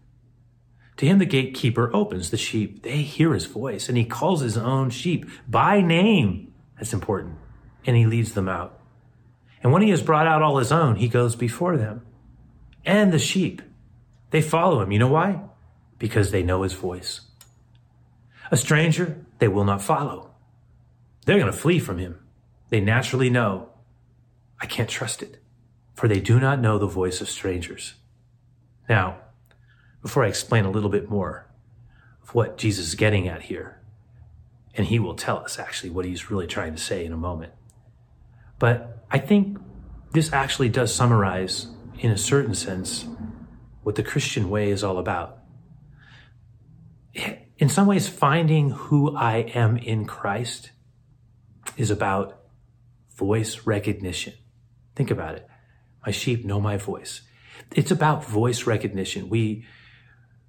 To 0.98 1.06
him 1.06 1.20
the 1.20 1.26
gatekeeper 1.26 1.94
opens 1.94 2.30
the 2.30 2.38
sheep. 2.38 2.84
They 2.84 3.02
hear 3.02 3.34
his 3.34 3.46
voice, 3.46 3.90
and 3.90 3.98
he 3.98 4.06
calls 4.06 4.42
his 4.42 4.58
own 4.58 4.90
sheep 4.90 5.30
by 5.48 5.82
name. 5.82 6.54
That's 6.78 6.94
important. 6.94 7.36
And 7.86 7.96
he 7.96 8.06
leads 8.06 8.34
them 8.34 8.48
out. 8.48 8.80
And 9.64 9.72
when 9.72 9.82
he 9.82 9.90
has 9.92 10.02
brought 10.02 10.28
out 10.28 10.42
all 10.42 10.58
his 10.58 10.72
own, 10.72 10.98
he 10.98 11.08
goes 11.08 11.36
before 11.36 11.78
them. 11.78 12.06
And 12.86 13.14
the 13.14 13.20
sheep, 13.20 13.62
they 14.30 14.42
follow 14.42 14.82
him. 14.82 14.92
You 14.92 15.00
know 15.00 15.08
why? 15.08 15.42
Because 15.98 16.32
they 16.32 16.44
know 16.44 16.64
his 16.64 16.74
voice. 16.74 17.22
A 18.52 18.58
stranger, 18.58 19.26
they 19.40 19.48
will 19.48 19.64
not 19.64 19.82
follow. 19.82 20.32
They're 21.26 21.40
going 21.40 21.52
to 21.52 21.58
flee 21.58 21.80
from 21.80 21.98
him. 21.98 22.20
They 22.70 22.82
naturally 22.82 23.30
know, 23.30 23.70
I 24.60 24.66
can't 24.66 24.90
trust 24.90 25.24
it, 25.24 25.42
for 25.94 26.10
they 26.10 26.20
do 26.20 26.40
not 26.40 26.60
know 26.60 26.78
the 26.78 26.86
voice 26.86 27.22
of 27.22 27.30
strangers. 27.30 27.94
Now, 28.90 29.18
before 30.02 30.26
I 30.26 30.28
explain 30.28 30.66
a 30.66 30.72
little 30.72 30.90
bit 30.90 31.10
more 31.10 31.48
of 32.22 32.36
what 32.36 32.58
Jesus 32.58 32.88
is 32.88 32.96
getting 32.96 33.30
at 33.30 33.44
here, 33.44 33.80
and 34.76 34.88
he 34.88 35.00
will 35.00 35.16
tell 35.16 35.38
us 35.38 35.58
actually 35.58 35.92
what 35.92 36.06
he's 36.06 36.30
really 36.30 36.48
trying 36.48 36.76
to 36.76 36.82
say 36.82 37.06
in 37.06 37.14
a 37.14 37.18
moment. 37.18 37.54
But 38.60 39.03
I 39.14 39.20
think 39.20 39.60
this 40.12 40.34
actually 40.34 40.70
does 40.70 40.94
summarize, 40.94 41.68
in 42.00 42.10
a 42.10 42.18
certain 42.18 42.56
sense, 42.56 43.06
what 43.84 43.94
the 43.94 44.02
Christian 44.02 44.50
way 44.50 44.72
is 44.72 44.84
all 44.84 44.98
about. 44.98 45.38
In 47.60 47.70
some 47.70 47.86
ways, 47.86 48.10
finding 48.10 48.72
who 48.72 49.16
I 49.16 49.52
am 49.54 49.78
in 49.78 50.06
Christ 50.06 50.72
is 51.78 51.92
about 51.92 52.42
voice 53.16 53.68
recognition. 53.68 54.34
Think 54.96 55.12
about 55.12 55.36
it. 55.36 55.48
My 56.04 56.12
sheep 56.12 56.44
know 56.44 56.60
my 56.60 56.78
voice. 56.78 57.22
It's 57.76 57.92
about 57.92 58.26
voice 58.26 58.66
recognition. 58.66 59.30
We, 59.30 59.64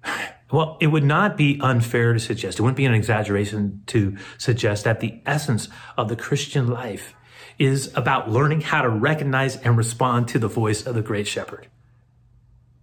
well, 0.51 0.77
it 0.81 0.87
would 0.87 1.03
not 1.03 1.37
be 1.37 1.59
unfair 1.61 2.13
to 2.13 2.19
suggest, 2.19 2.57
it 2.57 2.63
wouldn't 2.63 2.77
be 2.77 2.85
an 2.85 2.95
exaggeration 2.95 3.83
to 3.87 4.17
suggest 4.39 4.85
that 4.85 5.01
the 5.01 5.21
essence 5.27 5.69
of 5.97 6.09
the 6.09 6.15
Christian 6.15 6.67
life 6.67 7.13
is 7.57 7.91
about 7.95 8.29
learning 8.29 8.61
how 8.61 8.81
to 8.81 8.89
recognize 8.89 9.55
and 9.57 9.77
respond 9.77 10.27
to 10.27 10.39
the 10.39 10.47
voice 10.47 10.85
of 10.85 10.95
the 10.95 11.01
great 11.01 11.27
shepherd. 11.27 11.67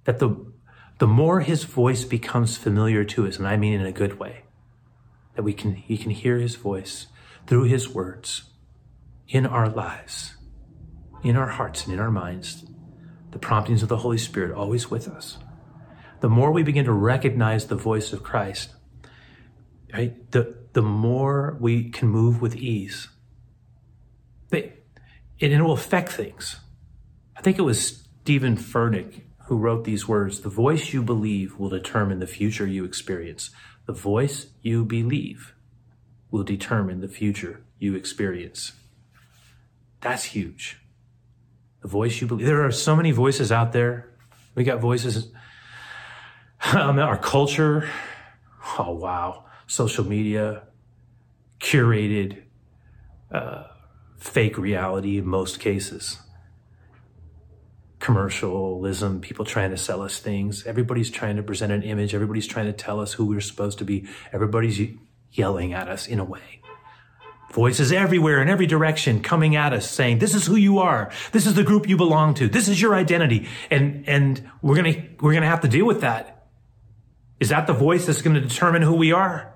That 0.05 0.19
the, 0.19 0.37
the 0.99 1.07
more 1.07 1.41
his 1.41 1.65
voice 1.65 2.05
becomes 2.05 2.57
familiar 2.57 3.05
to 3.05 3.27
us, 3.27 3.39
and 3.39 3.47
I 3.47 3.57
mean 3.57 3.81
in 3.81 3.87
a 3.87 3.93
good 3.93 4.19
way, 4.19 4.45
that 5.35 5.43
we 5.43 5.53
can, 5.53 5.75
he 5.75 5.97
can 5.97 6.11
hear 6.11 6.39
his 6.39 6.57
voice 6.57 7.07
through 7.47 7.65
his 7.65 7.89
words 7.89 8.45
in 9.29 9.47
our 9.47 9.69
lives, 9.69 10.35
in 11.23 11.37
our 11.37 11.49
hearts 11.49 11.85
and 11.85 11.95
in 11.95 12.01
our 12.01 12.11
minds, 12.11 12.65
the 13.31 13.39
promptings 13.39 13.83
of 13.83 13.89
the 13.89 13.99
Holy 13.99 14.19
Spirit 14.19 14.53
always 14.55 14.91
with 14.91 15.09
us. 15.09 15.39
The 16.21 16.29
more 16.29 16.53
we 16.53 16.63
begin 16.63 16.85
to 16.85 16.93
recognize 16.93 17.67
the 17.67 17.75
voice 17.75 18.13
of 18.13 18.23
Christ, 18.23 18.75
right, 19.93 20.31
the, 20.31 20.57
the 20.73 20.83
more 20.83 21.57
we 21.61 21.91
can 21.91 22.09
move 22.09 22.41
with 22.41 22.55
ease 22.57 23.09
they, 24.53 24.73
and 25.41 25.53
it 25.53 25.61
will 25.61 25.73
affect 25.73 26.13
things. 26.13 26.57
I 27.37 27.41
think 27.41 27.59
it 27.59 27.63
was 27.63 28.05
Steven 28.23 28.57
Furtick 28.57 29.23
who 29.47 29.59
wrote 29.59 29.85
these 29.85 30.07
words 30.07 30.41
The 30.41 30.49
voice 30.49 30.93
you 30.93 31.03
believe 31.03 31.59
will 31.59 31.69
determine 31.69 32.21
the 32.21 32.27
future 32.27 32.67
you 32.67 32.85
experience. 32.85 33.51
The 33.87 33.93
voice 33.93 34.47
you 34.63 34.85
believe 34.85 35.55
will 36.31 36.45
determine 36.45 37.01
the 37.01 37.09
future 37.09 37.63
you 37.79 37.95
experience. 37.95 38.73
That's 40.01 40.25
huge. 40.25 40.79
The 41.83 41.89
voice 41.89 42.21
you 42.21 42.27
believe. 42.27 42.47
There 42.47 42.65
are 42.65 42.71
so 42.71 42.95
many 42.95 43.11
voices 43.11 43.51
out 43.51 43.73
there. 43.73 44.09
We 44.55 44.65
got 44.65 44.81
voices. 44.81 45.29
Um, 46.73 47.01
our 47.01 47.19
culture. 47.19 47.89
Oh, 48.79 48.93
wow. 48.93 49.47
Social 49.67 50.05
media, 50.05 50.63
curated, 51.59 52.43
uh, 53.33 53.65
fake 54.23 54.57
reality 54.57 55.19
in 55.19 55.27
most 55.27 55.59
cases 55.61 56.19
commercialism, 57.99 59.21
people 59.21 59.45
trying 59.45 59.71
to 59.71 59.77
sell 59.77 60.03
us 60.03 60.19
things. 60.19 60.67
Everybody's 60.67 61.09
trying 61.09 61.37
to 61.37 61.43
present 61.43 61.71
an 61.71 61.85
image. 61.85 62.17
Everybody's 62.17 62.49
trying 62.49 62.67
to 62.67 62.73
tell 62.73 62.99
us 62.99 63.13
who 63.13 63.25
we're 63.25 63.41
supposed 63.41 63.79
to 63.79 63.85
be. 63.85 64.09
Everybody's 64.33 64.81
yelling 65.31 65.73
at 65.73 65.89
us 65.89 66.09
in 66.09 66.19
a 66.19 66.25
way. 66.25 66.61
Voices 67.53 67.93
everywhere 67.93 68.43
in 68.43 68.49
every 68.49 68.67
direction 68.67 69.23
coming 69.23 69.55
at 69.55 69.73
us 69.73 69.89
saying, 69.89 70.19
this 70.19 70.35
is 70.35 70.47
who 70.47 70.57
you 70.57 70.81
are. 70.81 71.13
This 71.31 71.47
is 71.47 71.55
the 71.55 71.63
group 71.63 71.89
you 71.89 71.97
belong 71.97 72.35
to. 72.35 72.49
This 72.49 72.67
is 72.67 72.83
your 72.83 72.97
identity. 72.97 73.47
And, 73.71 74.09
and 74.09 74.51
we're 74.63 74.83
going 74.83 74.95
to, 74.95 75.01
we're 75.21 75.33
going 75.33 75.43
to 75.43 75.49
have 75.49 75.61
to 75.61 75.69
deal 75.69 75.87
with 75.87 76.01
that. 76.01 76.49
Is 77.39 77.51
that 77.51 77.69
the 77.69 77.73
voice 77.73 78.07
that's 78.07 78.21
going 78.21 78.35
to 78.35 78.41
determine 78.41 78.83
who 78.83 78.95
we 78.95 79.13
are? 79.13 79.55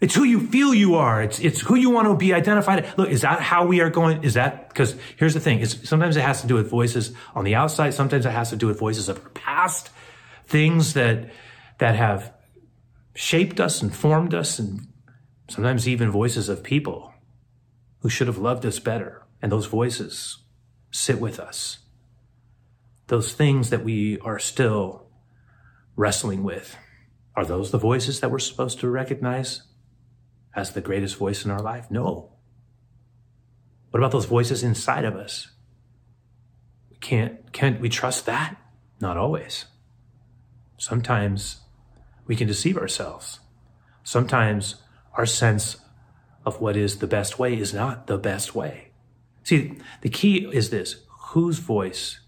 It's 0.00 0.14
who 0.14 0.24
you 0.24 0.40
feel 0.40 0.72
you 0.72 0.94
are. 0.94 1.22
It's, 1.22 1.38
it's 1.40 1.60
who 1.60 1.74
you 1.74 1.90
want 1.90 2.08
to 2.08 2.16
be 2.16 2.32
identified. 2.32 2.86
Look, 2.96 3.10
is 3.10 3.20
that 3.20 3.40
how 3.40 3.66
we 3.66 3.80
are 3.80 3.90
going? 3.90 4.24
Is 4.24 4.34
that, 4.34 4.68
because 4.68 4.96
here's 5.16 5.34
the 5.34 5.40
thing. 5.40 5.60
It's, 5.60 5.86
sometimes 5.88 6.16
it 6.16 6.22
has 6.22 6.40
to 6.40 6.46
do 6.46 6.54
with 6.54 6.70
voices 6.70 7.12
on 7.34 7.44
the 7.44 7.54
outside. 7.54 7.92
Sometimes 7.92 8.24
it 8.24 8.30
has 8.30 8.48
to 8.50 8.56
do 8.56 8.66
with 8.66 8.78
voices 8.78 9.10
of 9.10 9.22
our 9.22 9.28
past, 9.30 9.90
things 10.46 10.94
that, 10.94 11.30
that 11.78 11.96
have 11.96 12.32
shaped 13.14 13.60
us 13.60 13.82
and 13.82 13.94
formed 13.94 14.32
us 14.32 14.58
and 14.58 14.86
sometimes 15.50 15.86
even 15.86 16.10
voices 16.10 16.48
of 16.48 16.62
people 16.62 17.12
who 17.98 18.08
should 18.08 18.26
have 18.26 18.38
loved 18.38 18.64
us 18.64 18.78
better. 18.78 19.26
And 19.42 19.52
those 19.52 19.66
voices 19.66 20.38
sit 20.90 21.20
with 21.20 21.38
us. 21.38 21.78
Those 23.08 23.34
things 23.34 23.68
that 23.68 23.84
we 23.84 24.18
are 24.20 24.38
still 24.38 25.08
wrestling 25.94 26.42
with. 26.42 26.76
Are 27.36 27.44
those 27.44 27.70
the 27.70 27.78
voices 27.78 28.20
that 28.20 28.30
we're 28.30 28.38
supposed 28.38 28.80
to 28.80 28.88
recognize? 28.88 29.62
As 30.54 30.72
the 30.72 30.80
greatest 30.80 31.16
voice 31.16 31.44
in 31.44 31.50
our 31.50 31.62
life? 31.62 31.90
No. 31.90 32.32
What 33.90 34.00
about 34.00 34.12
those 34.12 34.26
voices 34.26 34.62
inside 34.62 35.04
of 35.04 35.16
us? 35.16 35.48
We 36.90 36.96
can't, 36.98 37.52
can't 37.52 37.80
we 37.80 37.88
trust 37.88 38.26
that? 38.26 38.56
Not 39.00 39.16
always. 39.16 39.66
Sometimes 40.78 41.60
we 42.26 42.36
can 42.36 42.46
deceive 42.46 42.76
ourselves. 42.76 43.40
Sometimes 44.04 44.76
our 45.14 45.26
sense 45.26 45.78
of 46.44 46.60
what 46.60 46.76
is 46.76 46.98
the 46.98 47.06
best 47.06 47.38
way 47.38 47.58
is 47.58 47.74
not 47.74 48.06
the 48.06 48.18
best 48.18 48.54
way. 48.54 48.92
See, 49.42 49.78
the 50.02 50.08
key 50.08 50.48
is 50.52 50.70
this 50.70 51.04
whose 51.30 51.58
voice 51.58 52.20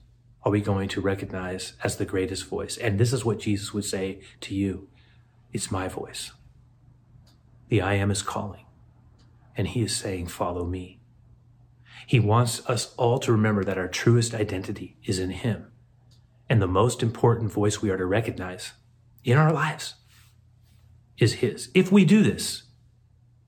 are 0.45 0.53
we 0.53 0.61
going 0.61 0.89
to 0.89 1.01
recognize 1.01 1.75
as 1.85 1.97
the 1.97 2.05
greatest 2.05 2.47
voice? 2.47 2.77
And 2.77 2.99
this 2.99 3.13
is 3.13 3.25
what 3.25 3.39
Jesus 3.39 3.73
would 3.73 3.85
say 3.85 4.21
to 4.41 4.55
you 4.55 4.89
it's 5.53 5.71
my 5.71 5.87
voice. 5.87 6.33
The 7.73 7.81
I 7.81 7.95
am 7.95 8.11
is 8.11 8.21
calling, 8.21 8.67
and 9.57 9.67
he 9.67 9.81
is 9.81 9.97
saying, 9.97 10.27
Follow 10.27 10.67
me. 10.67 11.01
He 12.07 12.21
wants 12.21 12.61
us 12.69 12.93
all 12.99 13.19
to 13.21 13.33
remember 13.33 13.65
that 13.65 13.79
our 13.79 13.89
truest 13.89 14.35
identity 14.35 14.99
is 15.05 15.19
in 15.19 15.31
him. 15.31 15.73
And 16.51 16.61
the 16.61 16.67
most 16.67 17.03
important 17.03 17.51
voice 17.51 17.81
we 17.81 17.89
are 17.89 17.97
to 17.97 18.05
recognize 18.05 18.73
in 19.25 19.39
our 19.39 19.55
lives 19.55 19.95
is 21.17 21.37
his. 21.37 21.71
If 21.75 21.91
we 21.91 22.05
do 22.05 22.23
this, 22.23 22.65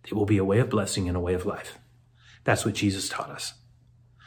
it 0.06 0.14
will 0.14 0.24
be 0.24 0.38
a 0.38 0.42
way 0.42 0.58
of 0.58 0.70
blessing 0.70 1.06
and 1.06 1.18
a 1.18 1.20
way 1.20 1.34
of 1.34 1.44
life. 1.44 1.78
That's 2.44 2.64
what 2.64 2.76
Jesus 2.76 3.10
taught 3.10 3.28
us. 3.28 3.52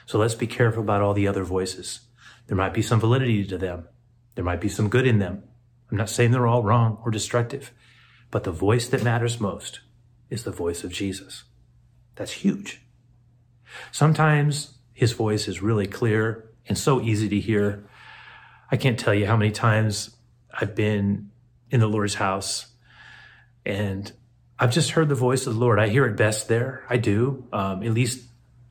So 0.06 0.20
let's 0.20 0.36
be 0.36 0.46
careful 0.46 0.84
about 0.84 1.02
all 1.02 1.16
the 1.16 1.28
other 1.28 1.44
voices. 1.44 2.02
There 2.46 2.56
might 2.56 2.76
be 2.76 2.84
some 2.84 3.00
validity 3.00 3.44
to 3.46 3.58
them. 3.58 3.88
There 4.36 4.46
might 4.46 4.62
be 4.62 4.70
some 4.70 4.90
good 4.90 5.08
in 5.08 5.18
them. 5.18 5.42
I'm 5.90 5.98
not 5.98 6.12
saying 6.12 6.30
they're 6.30 6.46
all 6.46 6.62
wrong 6.62 7.00
or 7.04 7.10
destructive, 7.10 7.74
but 8.30 8.44
the 8.44 8.52
voice 8.52 8.88
that 8.90 9.04
matters 9.04 9.40
most 9.40 9.80
is 10.30 10.44
the 10.44 10.52
voice 10.52 10.84
of 10.84 10.92
Jesus. 10.92 11.44
That's 12.16 12.32
huge. 12.32 12.82
Sometimes 13.92 14.78
his 14.94 15.14
voice 15.14 15.48
is 15.48 15.62
really 15.62 15.88
clear 15.88 16.50
and 16.68 16.78
so 16.78 17.02
easy 17.02 17.30
to 17.30 17.40
hear. 17.40 17.84
I 18.72 18.78
can't 18.78 19.00
tell 19.00 19.14
you 19.14 19.26
how 19.26 19.38
many 19.38 19.52
times 19.52 20.16
I've 20.52 20.76
been 20.76 21.32
in 21.70 21.80
the 21.80 21.88
Lord's 21.88 22.16
house 22.16 22.68
and 23.66 24.12
I've 24.60 24.72
just 24.72 24.92
heard 24.92 25.10
the 25.10 25.16
voice 25.16 25.46
of 25.46 25.54
the 25.54 25.60
Lord. 25.60 25.80
I 25.80 25.88
hear 25.88 26.06
it 26.06 26.18
best 26.18 26.48
there. 26.48 26.84
I 26.90 26.98
do, 26.98 27.46
um, 27.54 27.84
at 27.84 27.94
least 27.94 28.27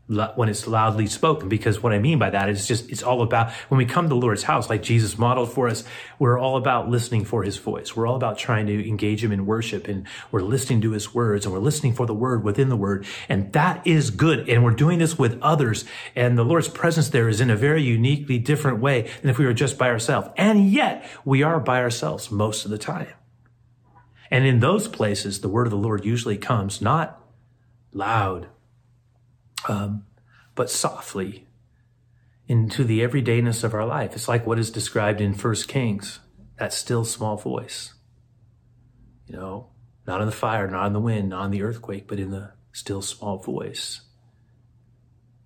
when 0.09 0.49
it's 0.49 0.69
loudly 0.69 1.07
spoken 1.07 1.49
because 1.49 1.83
what 1.83 1.93
i 1.93 1.99
mean 1.99 2.19
by 2.19 2.31
that 2.31 2.49
is 2.49 2.69
just 2.69 2.89
it's 2.91 3.03
all 3.03 3.23
about 3.23 3.51
when 3.69 3.79
we 3.79 3.85
come 3.85 4.05
to 4.05 4.11
the 4.11 4.15
lord's 4.15 4.45
house 4.45 4.71
like 4.71 4.83
jesus 4.83 5.19
modeled 5.19 5.53
for 5.53 5.69
us 5.69 5.83
we're 6.19 6.39
all 6.39 6.57
about 6.57 6.89
listening 6.89 7.25
for 7.25 7.43
his 7.43 7.59
voice. 7.59 7.95
We're 7.95 8.07
all 8.07 8.17
about 8.17 8.39
trying 8.39 8.67
to 8.67 8.89
engage 8.89 9.23
him 9.23 9.33
in 9.33 9.47
worship 9.47 9.89
and 9.89 10.07
we're 10.31 10.43
listening 10.43 10.81
to 10.83 10.93
his 10.93 11.15
words 11.15 11.45
and 11.45 11.53
we're 11.53 11.61
listening 11.61 11.93
for 11.93 12.07
the 12.07 12.15
word 12.15 12.43
within 12.43 12.69
the 12.69 12.77
word 12.77 13.07
and 13.29 13.53
that 13.53 13.87
is 13.87 14.11
good 14.11 14.49
and 14.49 14.65
we're 14.65 14.71
doing 14.71 14.99
this 14.99 15.19
with 15.19 15.39
others 15.43 15.85
and 16.15 16.39
the 16.39 16.45
lord's 16.45 16.69
presence 16.69 17.11
there 17.11 17.29
is 17.29 17.41
in 17.41 17.51
a 17.51 17.57
very 17.57 17.83
uniquely 17.83 18.39
different 18.39 18.81
way 18.81 19.11
than 19.21 19.31
if 19.31 19.39
we 19.39 19.45
were 19.45 19.53
just 19.53 19.79
by 19.79 19.89
ourselves 19.89 20.29
and 20.37 20.71
yet 20.71 21.09
we 21.25 21.43
are 21.43 21.61
by 21.61 21.81
ourselves 21.81 22.31
most 22.31 22.65
of 22.65 22.71
the 22.71 22.79
time. 22.79 23.09
And 24.31 24.45
in 24.45 24.61
those 24.61 24.89
places 24.89 25.41
the 25.41 25.49
word 25.49 25.67
of 25.67 25.71
the 25.71 25.77
lord 25.77 26.05
usually 26.05 26.39
comes 26.39 26.81
not 26.81 27.21
loud 27.93 28.49
um, 29.69 30.07
but 30.55 30.71
softly 30.71 31.47
into 32.49 32.85
the 32.85 33.01
everydayness 33.01 33.65
of 33.65 33.75
our 33.75 33.87
life. 33.87 34.15
It's 34.15 34.29
like 34.29 34.47
what 34.47 34.59
is 34.59 34.71
described 34.71 35.21
in 35.21 35.35
First 35.35 35.69
Kings, 35.69 36.21
that 36.59 36.73
still 36.73 37.05
small 37.05 37.37
voice. 37.37 37.95
You 39.27 39.37
know, 39.37 39.71
not 40.07 40.21
in 40.21 40.27
the 40.27 40.33
fire, 40.33 40.69
not 40.69 40.87
in 40.87 40.93
the 40.93 41.01
wind, 41.01 41.29
not 41.29 41.47
in 41.47 41.51
the 41.51 41.63
earthquake, 41.63 42.07
but 42.07 42.21
in 42.21 42.31
the 42.31 42.53
still 42.73 43.03
small 43.03 43.39
voice. 43.39 44.03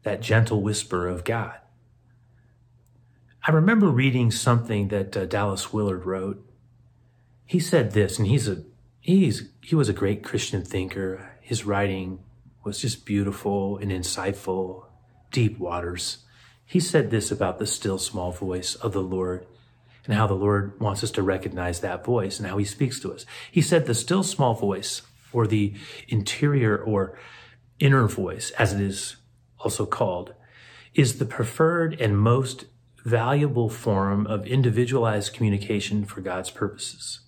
That 0.02 0.20
gentle 0.20 0.62
whisper 0.62 1.09
of 1.09 1.24
God. 1.24 1.54
I 3.46 3.52
remember 3.52 3.88
reading 3.88 4.30
something 4.30 4.88
that 4.88 5.16
uh, 5.16 5.24
Dallas 5.24 5.72
Willard 5.72 6.04
wrote. 6.04 6.46
He 7.46 7.59
said 7.59 7.92
this, 7.92 8.18
and 8.18 8.28
he's 8.28 8.46
a 8.46 8.62
he's 9.00 9.50
he 9.62 9.74
was 9.74 9.88
a 9.88 9.94
great 9.94 10.22
Christian 10.22 10.62
thinker. 10.62 11.30
His 11.40 11.64
writing 11.64 12.20
was 12.64 12.81
just 12.81 13.07
beautiful 13.07 13.79
and 13.79 13.90
insightful, 13.90 14.85
deep 15.31 15.59
waters. 15.59 16.18
He 16.64 16.81
said 16.81 17.11
this 17.11 17.31
about 17.31 17.59
the 17.59 17.66
still 17.66 17.99
small 17.99 18.33
voice 18.33 18.75
of 18.75 18.92
the 18.92 19.03
Lord 19.03 19.46
and 20.07 20.14
how 20.14 20.27
the 20.27 20.35
Lord 20.35 20.79
wants 20.81 21.05
us 21.05 21.11
to 21.12 21.23
recognize 21.23 21.81
that 21.81 22.05
voice 22.05 22.38
and 22.38 22.49
how 22.49 22.59
he 22.59 22.64
speaks 22.64 23.01
to 23.01 23.12
us. 23.12 23.27
He 23.51 23.61
said 23.61 23.87
the 23.87 23.94
still 23.94 24.23
small 24.23 24.55
voice 24.55 25.03
or 25.33 25.46
the 25.46 25.75
interior 26.09 26.77
or 26.77 27.18
inner 27.79 28.07
voice, 28.07 28.51
as 28.53 28.73
it 28.73 28.81
is 28.81 29.16
also 29.59 29.87
called, 29.87 30.35
is 30.94 31.18
the 31.18 31.25
preferred 31.25 32.01
and 32.01 32.18
most 32.18 32.66
valuable 33.05 33.70
form 33.70 34.27
of 34.27 34.46
individualized 34.46 35.33
communication 35.33 36.05
for 36.05 36.20
God's 36.20 36.51
purposes. 36.51 37.20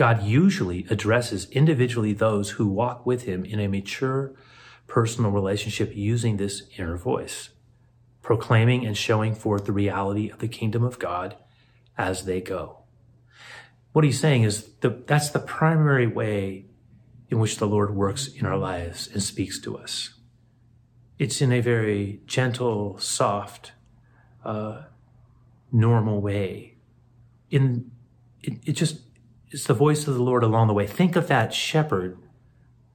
God 0.00 0.22
usually 0.22 0.86
addresses 0.88 1.46
individually 1.50 2.14
those 2.14 2.52
who 2.52 2.66
walk 2.66 3.04
with 3.04 3.24
him 3.24 3.44
in 3.44 3.60
a 3.60 3.68
mature 3.68 4.32
personal 4.86 5.30
relationship 5.30 5.94
using 5.94 6.38
this 6.38 6.62
inner 6.78 6.96
voice, 6.96 7.50
proclaiming 8.22 8.86
and 8.86 8.96
showing 8.96 9.34
forth 9.34 9.66
the 9.66 9.72
reality 9.72 10.30
of 10.30 10.38
the 10.38 10.48
kingdom 10.48 10.84
of 10.84 10.98
God 10.98 11.36
as 11.98 12.24
they 12.24 12.40
go. 12.40 12.78
What 13.92 14.06
he's 14.06 14.18
saying 14.18 14.44
is 14.44 14.70
the, 14.80 14.88
that's 15.04 15.28
the 15.28 15.38
primary 15.38 16.06
way 16.06 16.64
in 17.28 17.38
which 17.38 17.58
the 17.58 17.68
Lord 17.68 17.94
works 17.94 18.26
in 18.26 18.46
our 18.46 18.56
lives 18.56 19.06
and 19.06 19.22
speaks 19.22 19.58
to 19.58 19.76
us. 19.76 20.14
It's 21.18 21.42
in 21.42 21.52
a 21.52 21.60
very 21.60 22.22
gentle, 22.24 22.96
soft, 22.96 23.72
uh, 24.46 24.84
normal 25.70 26.22
way. 26.22 26.78
In 27.50 27.90
it, 28.42 28.54
it 28.64 28.72
just 28.72 29.00
it's 29.50 29.64
the 29.64 29.74
voice 29.74 30.06
of 30.06 30.14
the 30.14 30.22
Lord 30.22 30.42
along 30.42 30.68
the 30.68 30.74
way. 30.74 30.86
Think 30.86 31.16
of 31.16 31.28
that 31.28 31.52
shepherd 31.52 32.18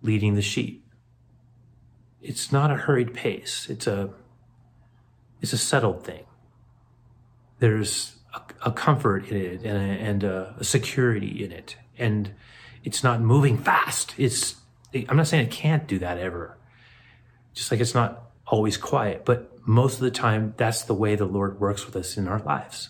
leading 0.01 0.35
the 0.35 0.41
sheep. 0.41 0.85
It's 2.21 2.51
not 2.51 2.71
a 2.71 2.75
hurried 2.75 3.13
pace. 3.13 3.67
It's 3.69 3.87
a, 3.87 4.09
it's 5.41 5.53
a 5.53 5.57
settled 5.57 6.03
thing. 6.03 6.25
There's 7.59 8.15
a, 8.33 8.69
a 8.69 8.71
comfort 8.71 9.27
in 9.27 9.37
it 9.37 9.63
and, 9.63 9.77
a, 9.77 10.03
and 10.03 10.23
a, 10.23 10.55
a 10.59 10.63
security 10.63 11.43
in 11.43 11.51
it. 11.51 11.75
And 11.97 12.33
it's 12.83 13.03
not 13.03 13.21
moving 13.21 13.57
fast. 13.57 14.15
It's, 14.17 14.55
I'm 15.09 15.17
not 15.17 15.27
saying 15.27 15.47
it 15.47 15.51
can't 15.51 15.87
do 15.87 15.99
that 15.99 16.17
ever. 16.17 16.57
Just 17.53 17.71
like 17.71 17.79
it's 17.79 17.93
not 17.93 18.31
always 18.47 18.77
quiet, 18.77 19.25
but 19.25 19.67
most 19.67 19.95
of 19.95 20.01
the 20.01 20.11
time, 20.11 20.53
that's 20.57 20.83
the 20.83 20.93
way 20.93 21.15
the 21.15 21.25
Lord 21.25 21.59
works 21.59 21.85
with 21.85 21.95
us 21.95 22.17
in 22.17 22.27
our 22.27 22.39
lives. 22.39 22.89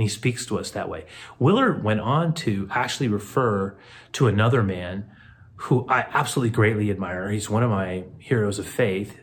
And 0.00 0.08
he 0.08 0.08
speaks 0.08 0.46
to 0.46 0.58
us 0.58 0.70
that 0.70 0.88
way. 0.88 1.04
Willard 1.38 1.84
went 1.84 2.00
on 2.00 2.32
to 2.32 2.66
actually 2.70 3.08
refer 3.08 3.76
to 4.12 4.28
another 4.28 4.62
man 4.62 5.10
who 5.56 5.86
I 5.90 6.06
absolutely 6.14 6.54
greatly 6.54 6.90
admire. 6.90 7.30
He's 7.30 7.50
one 7.50 7.62
of 7.62 7.68
my 7.68 8.04
heroes 8.18 8.58
of 8.58 8.66
faith. 8.66 9.20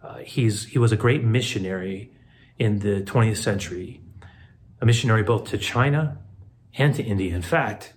Uh, 0.00 0.18
he's 0.18 0.66
he 0.66 0.78
was 0.78 0.92
a 0.92 0.96
great 0.96 1.24
missionary 1.24 2.12
in 2.60 2.78
the 2.78 3.02
20th 3.02 3.38
century, 3.38 4.02
a 4.80 4.86
missionary 4.86 5.24
both 5.24 5.48
to 5.48 5.58
China 5.58 6.18
and 6.78 6.94
to 6.94 7.02
India. 7.02 7.34
In 7.34 7.42
fact, 7.42 7.94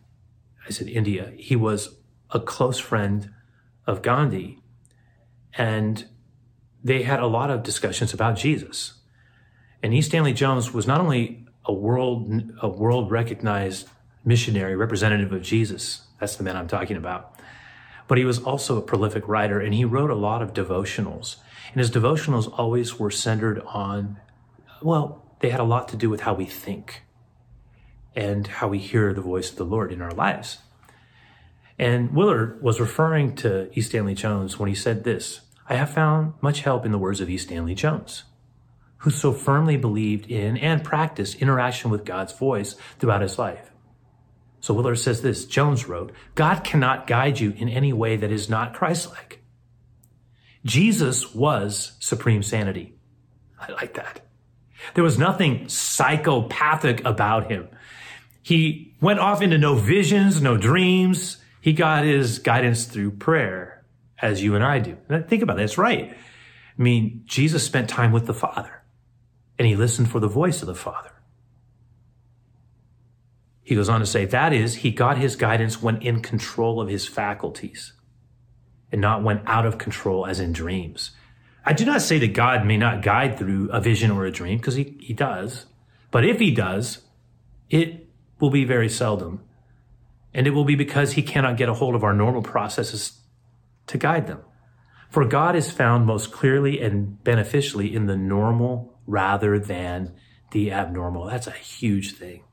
I 0.67 0.71
said 0.71 0.87
India. 0.87 1.33
He 1.37 1.55
was 1.55 1.97
a 2.31 2.39
close 2.39 2.79
friend 2.79 3.31
of 3.85 4.01
Gandhi, 4.01 4.59
and 5.55 6.07
they 6.83 7.03
had 7.03 7.19
a 7.19 7.27
lot 7.27 7.51
of 7.51 7.61
discussions 7.61 8.11
about 8.11 8.37
Jesus. 8.37 8.95
And 9.83 9.93
E. 9.93 10.01
Stanley 10.01 10.33
Jones 10.33 10.73
was 10.73 10.87
not 10.87 10.99
only 10.99 11.46
a 11.67 11.73
world 11.73 12.51
a 12.61 12.67
world 12.67 13.11
recognized 13.11 13.87
missionary 14.25 14.75
representative 14.75 15.31
of 15.31 15.41
Jesus. 15.41 16.01
That's 16.19 16.35
the 16.35 16.43
man 16.43 16.57
I'm 16.57 16.67
talking 16.67 16.97
about. 16.97 17.39
But 18.07 18.17
he 18.17 18.25
was 18.25 18.39
also 18.39 18.77
a 18.77 18.81
prolific 18.81 19.27
writer 19.27 19.59
and 19.59 19.73
he 19.73 19.85
wrote 19.85 20.09
a 20.09 20.15
lot 20.15 20.41
of 20.41 20.53
devotionals. 20.53 21.35
And 21.71 21.79
his 21.79 21.91
devotionals 21.91 22.51
always 22.57 22.97
were 22.97 23.11
centered 23.11 23.61
on 23.61 24.17
well, 24.81 25.23
they 25.39 25.49
had 25.49 25.59
a 25.59 25.65
lot 25.65 25.87
to 25.89 25.95
do 25.97 26.09
with 26.09 26.21
how 26.21 26.33
we 26.33 26.45
think 26.45 27.03
and 28.15 28.47
how 28.47 28.67
we 28.67 28.79
hear 28.79 29.13
the 29.13 29.21
voice 29.21 29.49
of 29.49 29.57
the 29.57 29.65
Lord 29.65 29.91
in 29.91 30.01
our 30.01 30.11
lives. 30.11 30.59
And 31.79 32.13
Willard 32.15 32.61
was 32.61 32.79
referring 32.79 33.35
to 33.37 33.69
E. 33.77 33.81
Stanley 33.81 34.15
Jones 34.15 34.57
when 34.57 34.69
he 34.69 34.75
said 34.75 35.03
this 35.03 35.41
I 35.69 35.75
have 35.75 35.93
found 35.93 36.33
much 36.41 36.61
help 36.61 36.85
in 36.85 36.91
the 36.91 36.97
words 36.97 37.21
of 37.21 37.29
E. 37.29 37.37
Stanley 37.37 37.75
Jones 37.75 38.23
who 38.99 39.09
so 39.09 39.31
firmly 39.31 39.77
believed 39.77 40.29
in 40.29 40.57
and 40.57 40.83
practiced 40.83 41.41
interaction 41.41 41.91
with 41.91 42.05
God's 42.05 42.33
voice 42.33 42.75
throughout 42.99 43.21
his 43.21 43.37
life. 43.37 43.71
So 44.59 44.73
Willard 44.73 44.99
says 44.99 45.21
this 45.21 45.45
Jones 45.45 45.87
wrote, 45.87 46.11
God 46.35 46.63
cannot 46.63 47.07
guide 47.07 47.39
you 47.39 47.53
in 47.57 47.69
any 47.69 47.93
way 47.93 48.15
that 48.17 48.31
is 48.31 48.49
not 48.49 48.73
Christ-like. 48.73 49.41
Jesus 50.65 51.33
was 51.33 51.93
supreme 51.99 52.43
sanity. 52.43 52.95
I 53.59 53.71
like 53.71 53.93
that. 53.93 54.21
There 54.93 55.03
was 55.03 55.17
nothing 55.17 55.69
psychopathic 55.69 57.05
about 57.05 57.51
him. 57.51 57.67
He 58.41 58.95
went 59.01 59.19
off 59.19 59.41
into 59.41 59.57
no 59.57 59.75
visions, 59.75 60.41
no 60.41 60.57
dreams. 60.57 61.37
He 61.61 61.73
got 61.73 62.03
his 62.03 62.39
guidance 62.39 62.85
through 62.85 63.11
prayer, 63.11 63.85
as 64.21 64.41
you 64.41 64.55
and 64.55 64.63
I 64.63 64.79
do. 64.79 64.97
Think 65.27 65.43
about 65.43 65.57
it, 65.57 65.61
that's 65.61 65.77
right. 65.77 66.11
I 66.11 66.81
mean, 66.81 67.23
Jesus 67.25 67.63
spent 67.63 67.89
time 67.89 68.11
with 68.11 68.25
the 68.25 68.33
Father 68.33 68.76
and 69.57 69.67
he 69.67 69.75
listened 69.75 70.11
for 70.11 70.19
the 70.19 70.27
voice 70.27 70.61
of 70.61 70.67
the 70.67 70.75
Father. 70.75 71.11
He 73.63 73.75
goes 73.75 73.89
on 73.89 73.99
to 73.99 74.05
say, 74.05 74.25
that 74.25 74.53
is, 74.53 74.75
he 74.75 74.91
got 74.91 75.17
his 75.17 75.35
guidance 75.35 75.81
when 75.81 76.01
in 76.01 76.21
control 76.21 76.79
of 76.79 76.87
his 76.87 77.05
faculties 77.05 77.93
and 78.91 79.01
not 79.01 79.23
when 79.23 79.41
out 79.45 79.65
of 79.65 79.77
control 79.77 80.25
as 80.25 80.39
in 80.39 80.53
dreams. 80.53 81.11
I 81.65 81.73
do 81.73 81.85
not 81.85 82.01
say 82.01 82.17
that 82.19 82.33
God 82.33 82.65
may 82.65 82.77
not 82.77 83.01
guide 83.01 83.37
through 83.37 83.69
a 83.71 83.81
vision 83.81 84.09
or 84.09 84.25
a 84.25 84.31
dream 84.31 84.57
because 84.57 84.75
he, 84.75 84.95
he 85.01 85.13
does. 85.13 85.65
But 86.11 86.23
if 86.23 86.39
he 86.39 86.51
does, 86.51 86.99
it 87.69 88.07
will 88.39 88.49
be 88.49 88.63
very 88.63 88.87
seldom. 88.87 89.43
And 90.33 90.47
it 90.47 90.51
will 90.51 90.63
be 90.63 90.75
because 90.75 91.13
he 91.13 91.21
cannot 91.21 91.57
get 91.57 91.67
a 91.67 91.73
hold 91.73 91.95
of 91.95 92.05
our 92.05 92.13
normal 92.13 92.41
processes 92.41 93.19
to 93.87 93.97
guide 93.97 94.27
them. 94.27 94.39
For 95.09 95.25
God 95.25 95.55
is 95.57 95.71
found 95.71 96.05
most 96.05 96.31
clearly 96.31 96.81
and 96.81 97.21
beneficially 97.23 97.93
in 97.93 98.05
the 98.05 98.15
normal 98.15 98.96
rather 99.07 99.57
than 99.57 100.13
the 100.51 100.71
abnormal. 100.71 101.25
That's 101.25 101.47
a 101.47 101.51
huge 101.51 102.13
thing. 102.13 102.43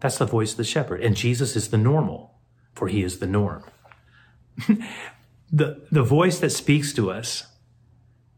That's 0.00 0.18
the 0.18 0.26
voice 0.26 0.52
of 0.52 0.56
the 0.56 0.64
shepherd. 0.64 1.00
And 1.02 1.14
Jesus 1.14 1.54
is 1.54 1.68
the 1.68 1.78
normal, 1.78 2.34
for 2.74 2.88
he 2.88 3.04
is 3.04 3.18
the 3.18 3.26
norm. 3.26 3.64
the, 5.52 5.86
the 5.92 6.02
voice 6.02 6.40
that 6.40 6.50
speaks 6.50 6.92
to 6.94 7.10
us 7.10 7.46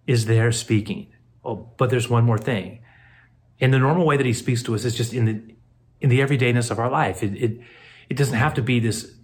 is 0.07 0.27
there 0.27 0.53
speaking. 0.53 1.07
Oh, 1.44 1.70
but 1.79 1.90
there's 1.90 2.11
one 2.11 2.24
more 2.24 2.38
thing. 2.38 2.81
In 3.59 3.70
the 3.70 3.79
normal 3.79 4.05
way 4.05 4.16
that 4.16 4.27
he 4.27 4.33
speaks 4.33 4.62
to 4.64 4.74
us 4.74 4.85
is 4.85 4.94
just 4.94 5.14
in 5.14 5.24
the 5.24 5.55
in 6.00 6.11
the 6.11 6.20
everydayness 6.20 6.70
of 6.70 6.79
our 6.79 6.90
life. 6.90 7.22
It 7.22 7.35
it, 7.35 7.61
it 8.11 8.16
doesn't 8.16 8.37
have 8.37 8.55
to 8.55 8.62
be 8.62 8.81
this, 8.81 9.14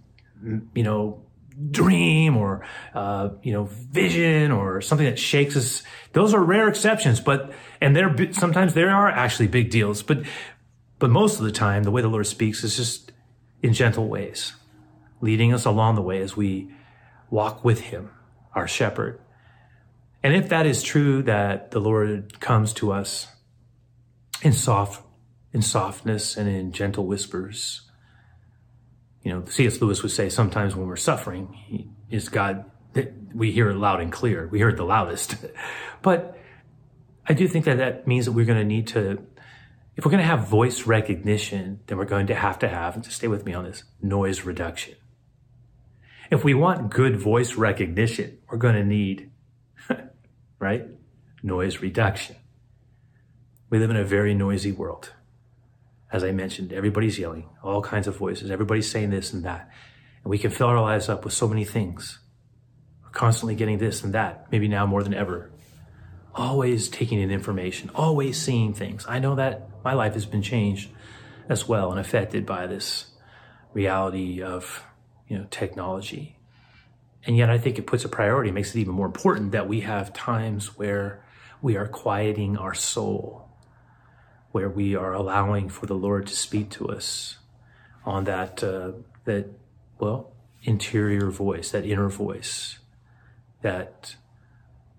you 0.43 0.83
know, 0.83 1.23
dream 1.69 2.37
or 2.37 2.65
uh, 2.93 3.29
you 3.43 3.53
know 3.53 3.65
vision 3.65 4.51
or 4.51 4.81
something 4.81 5.05
that 5.05 5.19
shakes 5.19 5.55
us. 5.55 5.83
Those 6.13 6.33
are 6.33 6.43
rare 6.43 6.67
exceptions 6.67 7.19
but 7.19 7.53
and 7.79 7.95
they're 7.95 8.15
sometimes 8.33 8.73
there 8.73 8.89
are 8.89 9.09
actually 9.09 9.47
big 9.47 9.69
deals 9.69 10.01
but 10.01 10.23
but 10.99 11.09
most 11.09 11.39
of 11.39 11.45
the 11.45 11.51
time 11.51 11.83
the 11.83 11.91
way 11.91 12.01
the 12.01 12.07
lord 12.07 12.27
speaks 12.27 12.63
is 12.63 12.75
just 12.77 13.11
in 13.61 13.73
gentle 13.73 14.07
ways 14.07 14.53
leading 15.19 15.53
us 15.53 15.65
along 15.65 15.95
the 15.95 16.01
way 16.01 16.21
as 16.21 16.35
we 16.35 16.73
walk 17.29 17.63
with 17.63 17.79
him 17.79 18.11
our 18.53 18.67
shepherd. 18.67 19.19
And 20.23 20.35
if 20.35 20.49
that 20.49 20.65
is 20.65 20.83
true 20.83 21.23
that 21.23 21.71
the 21.71 21.79
lord 21.79 22.39
comes 22.39 22.73
to 22.73 22.91
us 22.91 23.27
in 24.41 24.53
soft 24.53 25.03
in 25.53 25.61
softness 25.61 26.37
and 26.37 26.47
in 26.47 26.71
gentle 26.71 27.05
whispers 27.05 27.81
you 29.23 29.31
know, 29.31 29.45
C.S. 29.45 29.81
Lewis 29.81 30.01
would 30.01 30.11
say 30.11 30.29
sometimes 30.29 30.75
when 30.75 30.87
we're 30.87 30.95
suffering, 30.95 31.93
is 32.09 32.29
God, 32.29 32.65
we 33.33 33.51
hear 33.51 33.69
it 33.69 33.75
loud 33.75 34.01
and 34.01 34.11
clear. 34.11 34.47
We 34.47 34.57
hear 34.57 34.69
it 34.69 34.77
the 34.77 34.83
loudest. 34.83 35.35
but 36.01 36.37
I 37.27 37.33
do 37.33 37.47
think 37.47 37.65
that 37.65 37.77
that 37.77 38.07
means 38.07 38.25
that 38.25 38.31
we're 38.31 38.45
going 38.45 38.59
to 38.59 38.65
need 38.65 38.87
to, 38.87 39.23
if 39.95 40.05
we're 40.05 40.11
going 40.11 40.23
to 40.23 40.27
have 40.27 40.47
voice 40.47 40.87
recognition, 40.87 41.81
then 41.87 41.97
we're 41.97 42.05
going 42.05 42.27
to 42.27 42.35
have 42.35 42.59
to 42.59 42.67
have, 42.67 42.95
and 42.95 43.03
just 43.03 43.17
stay 43.17 43.27
with 43.27 43.45
me 43.45 43.53
on 43.53 43.63
this, 43.63 43.83
noise 44.01 44.43
reduction. 44.43 44.95
If 46.31 46.43
we 46.43 46.53
want 46.53 46.89
good 46.89 47.17
voice 47.17 47.55
recognition, 47.55 48.39
we're 48.49 48.57
going 48.57 48.75
to 48.75 48.85
need, 48.85 49.31
right? 50.59 50.85
Noise 51.43 51.79
reduction. 51.79 52.37
We 53.69 53.79
live 53.79 53.89
in 53.89 53.97
a 53.97 54.03
very 54.03 54.33
noisy 54.33 54.71
world 54.71 55.11
as 56.11 56.23
I 56.23 56.31
mentioned, 56.31 56.73
everybody's 56.73 57.17
yelling, 57.17 57.49
all 57.63 57.81
kinds 57.81 58.07
of 58.07 58.17
voices, 58.17 58.51
everybody's 58.51 58.89
saying 58.89 59.11
this 59.11 59.31
and 59.31 59.43
that. 59.45 59.69
And 60.23 60.29
we 60.29 60.37
can 60.37 60.51
fill 60.51 60.67
our 60.67 60.81
lives 60.81 61.09
up 61.09 61.23
with 61.23 61.33
so 61.33 61.47
many 61.47 61.63
things. 61.63 62.19
We're 63.03 63.11
constantly 63.11 63.55
getting 63.55 63.77
this 63.77 64.03
and 64.03 64.13
that, 64.13 64.51
maybe 64.51 64.67
now 64.67 64.85
more 64.85 65.03
than 65.03 65.13
ever. 65.13 65.51
Always 66.35 66.89
taking 66.89 67.19
in 67.21 67.31
information, 67.31 67.89
always 67.95 68.41
seeing 68.41 68.73
things. 68.73 69.05
I 69.07 69.19
know 69.19 69.35
that 69.35 69.69
my 69.83 69.93
life 69.93 70.13
has 70.13 70.25
been 70.25 70.41
changed 70.41 70.89
as 71.49 71.67
well 71.67 71.91
and 71.91 71.99
affected 71.99 72.45
by 72.45 72.67
this 72.67 73.07
reality 73.73 74.41
of, 74.41 74.83
you 75.27 75.37
know, 75.37 75.47
technology. 75.49 76.37
And 77.23 77.37
yet 77.37 77.49
I 77.49 77.57
think 77.57 77.77
it 77.77 77.87
puts 77.87 78.03
a 78.03 78.09
priority, 78.09 78.51
makes 78.51 78.75
it 78.75 78.79
even 78.79 78.93
more 78.93 79.05
important 79.05 79.51
that 79.51 79.67
we 79.67 79.81
have 79.81 80.13
times 80.13 80.77
where 80.77 81.25
we 81.61 81.77
are 81.77 81.87
quieting 81.87 82.57
our 82.57 82.73
soul 82.73 83.50
where 84.51 84.69
we 84.69 84.95
are 84.95 85.13
allowing 85.13 85.69
for 85.69 85.85
the 85.85 85.95
Lord 85.95 86.27
to 86.27 86.35
speak 86.35 86.69
to 86.71 86.87
us 86.87 87.37
on 88.05 88.25
that 88.25 88.63
uh, 88.63 88.91
that 89.25 89.47
well 89.99 90.31
interior 90.63 91.29
voice, 91.29 91.71
that 91.71 91.85
inner 91.85 92.09
voice 92.09 92.79
that 93.61 94.15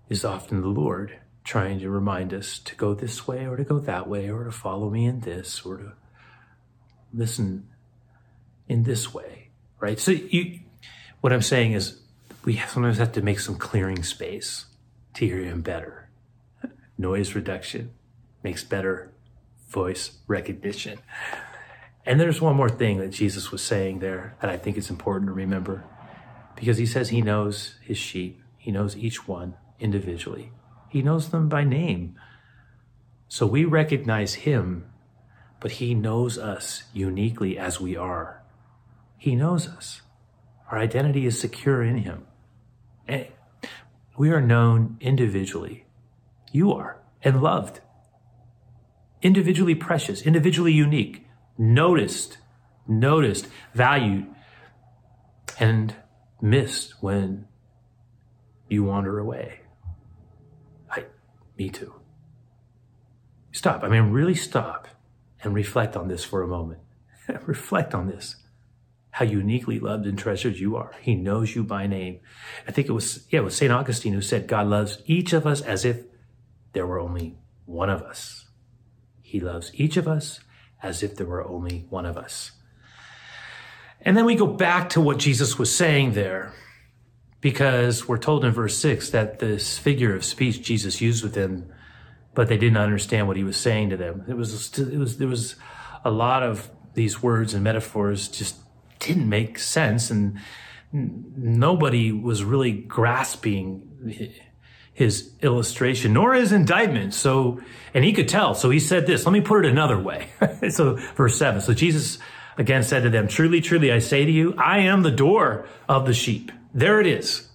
is 0.09 0.25
often 0.25 0.61
the 0.61 0.67
Lord 0.67 1.19
trying 1.43 1.79
to 1.79 1.89
remind 1.89 2.33
us 2.33 2.59
to 2.59 2.75
go 2.75 2.93
this 2.93 3.27
way 3.27 3.45
or 3.45 3.57
to 3.57 3.63
go 3.63 3.79
that 3.79 4.07
way 4.07 4.29
or 4.29 4.45
to 4.45 4.51
follow 4.51 4.89
me 4.89 5.05
in 5.05 5.21
this 5.21 5.61
or 5.65 5.77
to 5.77 5.93
listen 7.13 7.67
in 8.67 8.83
this 8.83 9.13
way, 9.13 9.49
right? 9.79 9.99
So 9.99 10.11
you, 10.11 10.59
what 11.21 11.33
I'm 11.33 11.41
saying 11.41 11.73
is 11.73 11.99
we 12.45 12.57
sometimes 12.57 12.97
have 12.97 13.11
to 13.13 13.21
make 13.21 13.39
some 13.39 13.55
clearing 13.55 14.03
space 14.03 14.65
to 15.15 15.25
hear 15.25 15.43
him 15.43 15.61
better. 15.61 16.09
Noise 16.97 17.35
reduction 17.35 17.91
makes 18.43 18.63
better 18.63 19.11
voice 19.73 20.19
recognition. 20.27 20.99
And 22.05 22.19
there's 22.19 22.41
one 22.41 22.55
more 22.55 22.69
thing 22.69 22.99
that 22.99 23.09
Jesus 23.09 23.51
was 23.51 23.61
saying 23.61 23.99
there 23.99 24.35
that 24.41 24.49
I 24.49 24.57
think 24.57 24.77
is 24.77 24.89
important 24.89 25.29
to 25.29 25.33
remember 25.33 25.83
because 26.55 26.77
he 26.77 26.85
says 26.85 27.09
he 27.09 27.21
knows 27.21 27.75
his 27.81 27.97
sheep, 27.97 28.41
he 28.57 28.71
knows 28.71 28.95
each 28.95 29.27
one 29.27 29.55
individually, 29.79 30.51
he 30.89 31.01
knows 31.01 31.29
them 31.29 31.49
by 31.49 31.63
name. 31.63 32.15
So 33.27 33.47
we 33.47 33.65
recognize 33.65 34.35
him, 34.35 34.85
but 35.59 35.71
he 35.71 35.95
knows 35.95 36.37
us 36.37 36.83
uniquely 36.93 37.57
as 37.57 37.81
we 37.81 37.97
are. 37.97 38.43
He 39.17 39.35
knows 39.35 39.67
us. 39.67 40.01
Our 40.69 40.77
identity 40.77 41.25
is 41.25 41.39
secure 41.39 41.81
in 41.81 41.97
him. 41.97 42.27
And 43.07 43.27
we 44.17 44.29
are 44.29 44.41
known 44.41 44.97
individually. 44.99 45.85
You 46.51 46.73
are, 46.73 47.01
and 47.23 47.41
loved 47.41 47.79
individually 49.23 49.73
precious, 49.73 50.21
individually 50.21 50.73
unique, 50.73 51.25
noticed, 51.57 52.37
noticed, 52.87 53.47
valued, 53.73 54.27
and 55.59 55.95
missed 56.41 57.01
when 57.01 57.47
you 58.69 58.83
wander 58.83 59.17
away. 59.17 59.61
I, 60.91 61.05
me 61.57 61.69
too. 61.69 61.93
Stop. 63.51 63.83
I 63.83 63.87
mean, 63.87 64.11
really 64.11 64.35
stop 64.35 64.87
and 65.41 65.53
reflect 65.53 65.95
on 65.95 66.07
this 66.07 66.23
for 66.23 66.41
a 66.41 66.47
moment. 66.47 66.81
reflect 67.45 67.93
on 67.93 68.07
this. 68.07 68.35
How 69.11 69.25
uniquely 69.25 69.79
loved 69.79 70.07
and 70.07 70.17
treasured 70.17 70.57
you 70.57 70.75
are. 70.75 70.95
He 71.01 71.13
knows 71.13 71.55
you 71.55 71.63
by 71.63 71.85
name. 71.85 72.19
I 72.67 72.71
think 72.71 72.89
it 72.89 72.93
was, 72.93 73.27
yeah, 73.29 73.39
it 73.39 73.43
was 73.43 73.55
St. 73.55 73.71
Augustine 73.71 74.13
who 74.13 74.21
said 74.21 74.47
God 74.47 74.67
loves 74.67 74.97
each 75.05 75.33
of 75.33 75.45
us 75.45 75.61
as 75.61 75.85
if 75.85 76.01
there 76.73 76.87
were 76.87 76.99
only 76.99 77.37
one 77.65 77.91
of 77.91 78.01
us. 78.01 78.42
He 79.33 79.39
loves 79.39 79.71
each 79.73 79.97
of 79.97 80.07
us 80.07 80.41
as 80.83 81.01
if 81.01 81.15
there 81.15 81.25
were 81.25 81.43
only 81.43 81.87
one 81.89 82.05
of 82.05 82.17
us. 82.17 82.51
And 83.99 84.15
then 84.15 84.25
we 84.25 84.35
go 84.35 84.45
back 84.45 84.91
to 84.91 85.01
what 85.01 85.17
Jesus 85.17 85.57
was 85.57 85.75
saying 85.75 86.13
there, 86.13 86.53
because 87.41 88.07
we're 88.07 88.19
told 88.19 88.45
in 88.45 88.51
verse 88.51 88.77
6 88.77 89.09
that 89.09 89.39
this 89.39 89.79
figure 89.79 90.15
of 90.15 90.23
speech 90.23 90.61
Jesus 90.61 91.01
used 91.01 91.23
with 91.23 91.33
them, 91.33 91.73
but 92.35 92.47
they 92.47 92.59
didn't 92.59 92.77
understand 92.77 93.27
what 93.27 93.35
he 93.35 93.43
was 93.43 93.57
saying 93.57 93.89
to 93.89 93.97
them. 93.97 94.23
It 94.27 94.37
was, 94.37 94.77
it 94.77 94.99
was, 94.99 95.17
there 95.17 95.27
was 95.27 95.55
a 96.05 96.11
lot 96.11 96.43
of 96.43 96.69
these 96.93 97.23
words 97.23 97.55
and 97.55 97.63
metaphors 97.63 98.27
just 98.27 98.57
didn't 98.99 99.27
make 99.27 99.57
sense, 99.57 100.11
and 100.11 100.37
nobody 100.91 102.11
was 102.11 102.43
really 102.43 102.71
grasping 102.71 104.37
his 104.93 105.31
illustration 105.41 106.13
nor 106.13 106.33
his 106.33 106.51
indictment. 106.51 107.13
So, 107.13 107.59
and 107.93 108.03
he 108.03 108.13
could 108.13 108.29
tell. 108.29 108.53
So 108.53 108.69
he 108.69 108.79
said 108.79 109.07
this. 109.07 109.25
Let 109.25 109.31
me 109.31 109.41
put 109.41 109.65
it 109.65 109.71
another 109.71 109.99
way. 109.99 110.29
so, 110.69 110.95
verse 111.15 111.37
seven. 111.37 111.61
So 111.61 111.73
Jesus 111.73 112.19
again 112.57 112.83
said 112.83 113.03
to 113.03 113.09
them, 113.09 113.27
Truly, 113.27 113.61
truly, 113.61 113.91
I 113.91 113.99
say 113.99 114.25
to 114.25 114.31
you, 114.31 114.53
I 114.57 114.79
am 114.79 115.01
the 115.01 115.11
door 115.11 115.67
of 115.89 116.05
the 116.05 116.13
sheep. 116.13 116.51
There 116.73 116.99
it 116.99 117.07
is. 117.07 117.49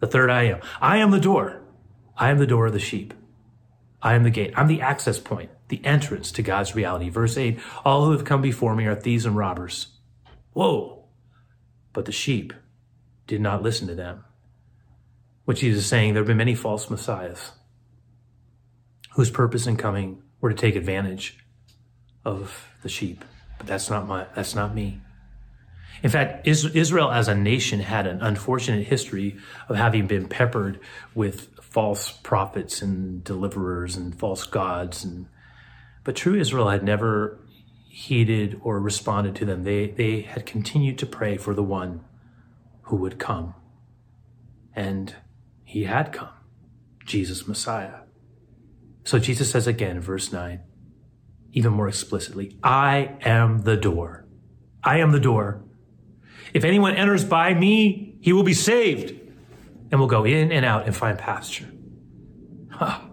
The 0.00 0.06
third 0.06 0.30
I 0.30 0.44
am. 0.44 0.60
I 0.80 0.98
am 0.98 1.10
the 1.10 1.20
door. 1.20 1.62
I 2.16 2.30
am 2.30 2.38
the 2.38 2.46
door 2.46 2.66
of 2.66 2.72
the 2.72 2.78
sheep. 2.78 3.14
I 4.02 4.14
am 4.14 4.22
the 4.22 4.30
gate. 4.30 4.52
I'm 4.56 4.68
the 4.68 4.82
access 4.82 5.18
point, 5.18 5.50
the 5.68 5.84
entrance 5.84 6.30
to 6.32 6.42
God's 6.42 6.74
reality. 6.74 7.08
Verse 7.08 7.38
8 7.38 7.58
All 7.84 8.04
who 8.04 8.12
have 8.12 8.24
come 8.24 8.42
before 8.42 8.76
me 8.76 8.86
are 8.86 8.94
thieves 8.94 9.24
and 9.24 9.36
robbers. 9.36 9.88
Whoa. 10.52 11.06
But 11.92 12.04
the 12.04 12.12
sheep 12.12 12.52
did 13.26 13.40
not 13.40 13.62
listen 13.62 13.88
to 13.88 13.94
them. 13.94 14.23
What 15.44 15.58
Jesus 15.58 15.84
is 15.84 15.88
saying, 15.88 16.14
there 16.14 16.22
have 16.22 16.28
been 16.28 16.36
many 16.36 16.54
false 16.54 16.88
messiahs 16.88 17.52
whose 19.12 19.30
purpose 19.30 19.66
in 19.66 19.76
coming 19.76 20.22
were 20.40 20.50
to 20.50 20.56
take 20.56 20.76
advantage 20.76 21.38
of 22.24 22.68
the 22.82 22.88
sheep. 22.88 23.24
But 23.58 23.66
that's 23.66 23.90
not 23.90 24.06
my, 24.08 24.26
that's 24.34 24.54
not 24.54 24.74
me. 24.74 25.00
In 26.02 26.10
fact, 26.10 26.46
Israel 26.46 27.10
as 27.10 27.28
a 27.28 27.34
nation 27.34 27.80
had 27.80 28.06
an 28.06 28.20
unfortunate 28.20 28.86
history 28.86 29.36
of 29.68 29.76
having 29.76 30.06
been 30.06 30.28
peppered 30.28 30.80
with 31.14 31.48
false 31.62 32.10
prophets 32.10 32.82
and 32.82 33.24
deliverers 33.24 33.96
and 33.96 34.18
false 34.18 34.44
gods. 34.44 35.04
And, 35.04 35.26
but 36.02 36.16
true 36.16 36.34
Israel 36.34 36.68
had 36.68 36.82
never 36.82 37.38
heeded 37.88 38.60
or 38.62 38.80
responded 38.80 39.36
to 39.36 39.44
them. 39.44 39.64
They, 39.64 39.88
they 39.88 40.22
had 40.22 40.46
continued 40.46 40.98
to 40.98 41.06
pray 41.06 41.36
for 41.36 41.54
the 41.54 41.62
one 41.62 42.04
who 42.82 42.96
would 42.96 43.18
come. 43.18 43.54
And 44.74 45.14
he 45.74 45.82
had 45.82 46.12
come, 46.12 46.28
Jesus 47.04 47.48
Messiah. 47.48 48.02
So 49.02 49.18
Jesus 49.18 49.50
says 49.50 49.66
again, 49.66 50.00
verse 50.00 50.32
9, 50.32 50.60
even 51.50 51.72
more 51.72 51.88
explicitly, 51.88 52.56
I 52.62 53.16
am 53.22 53.62
the 53.62 53.76
door. 53.76 54.24
I 54.84 54.98
am 54.98 55.10
the 55.10 55.18
door. 55.18 55.64
If 56.52 56.62
anyone 56.62 56.94
enters 56.94 57.24
by 57.24 57.54
me, 57.54 58.18
he 58.20 58.32
will 58.32 58.44
be 58.44 58.54
saved 58.54 59.20
and 59.90 59.98
will 59.98 60.06
go 60.06 60.24
in 60.24 60.52
and 60.52 60.64
out 60.64 60.86
and 60.86 60.94
find 60.94 61.18
pasture. 61.18 61.68
Ah, 62.74 63.08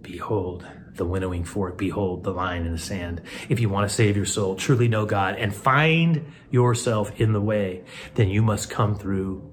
behold 0.00 0.66
the 0.94 1.04
winnowing 1.04 1.44
fork. 1.44 1.76
Behold 1.76 2.24
the 2.24 2.32
line 2.32 2.64
in 2.64 2.72
the 2.72 2.78
sand. 2.78 3.20
If 3.50 3.60
you 3.60 3.68
want 3.68 3.90
to 3.90 3.94
save 3.94 4.16
your 4.16 4.24
soul, 4.24 4.56
truly 4.56 4.88
know 4.88 5.04
God 5.04 5.34
and 5.34 5.54
find 5.54 6.32
yourself 6.50 7.20
in 7.20 7.34
the 7.34 7.42
way, 7.42 7.84
then 8.14 8.30
you 8.30 8.40
must 8.40 8.70
come 8.70 8.94
through 8.94 9.52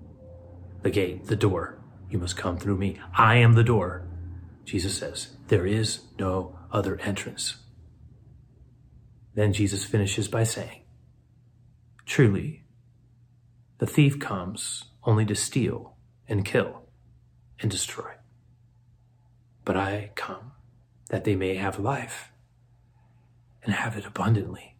the 0.82 0.92
gate, 0.92 1.26
the 1.26 1.36
door. 1.36 1.81
You 2.12 2.20
must 2.20 2.38
come 2.38 2.58
through 2.58 2.78
me. 2.78 3.00
I 3.18 3.38
am 3.38 3.54
the 3.54 3.64
door. 3.64 4.06
Jesus 4.66 4.98
says, 4.98 5.30
there 5.48 5.66
is 5.66 6.02
no 6.20 6.60
other 6.72 7.00
entrance. 7.00 7.56
Then 9.34 9.54
Jesus 9.54 9.86
finishes 9.86 10.28
by 10.28 10.44
saying, 10.44 10.82
Truly, 12.06 12.66
the 13.78 13.88
thief 13.88 14.20
comes 14.20 14.86
only 15.04 15.26
to 15.26 15.36
steal 15.36 15.96
and 16.28 16.44
kill 16.44 16.84
and 17.62 17.72
destroy. 17.72 18.12
But 19.64 19.78
I 19.78 20.12
come 20.16 20.52
that 21.10 21.24
they 21.24 21.36
may 21.36 21.56
have 21.56 21.80
life 21.80 22.32
and 23.64 23.74
have 23.74 23.96
it 23.96 24.06
abundantly. 24.06 24.76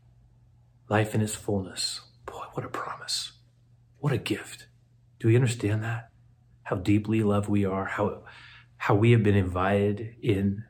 Life 0.90 1.16
in 1.16 1.22
its 1.22 1.36
fullness. 1.36 2.02
Boy, 2.26 2.44
what 2.54 2.66
a 2.66 2.70
promise. 2.70 3.32
What 4.00 4.12
a 4.12 4.18
gift. 4.18 4.68
Do 5.20 5.30
we 5.30 5.36
understand 5.36 5.84
that? 5.84 6.11
How 6.64 6.76
deeply 6.76 7.24
loved 7.24 7.50
we 7.50 7.66
are, 7.66 7.86
how, 7.86 8.24
how 8.78 8.96
we 8.96 9.12
have 9.12 9.24
been 9.24 9.36
invited 9.36 10.16
in 10.22 10.64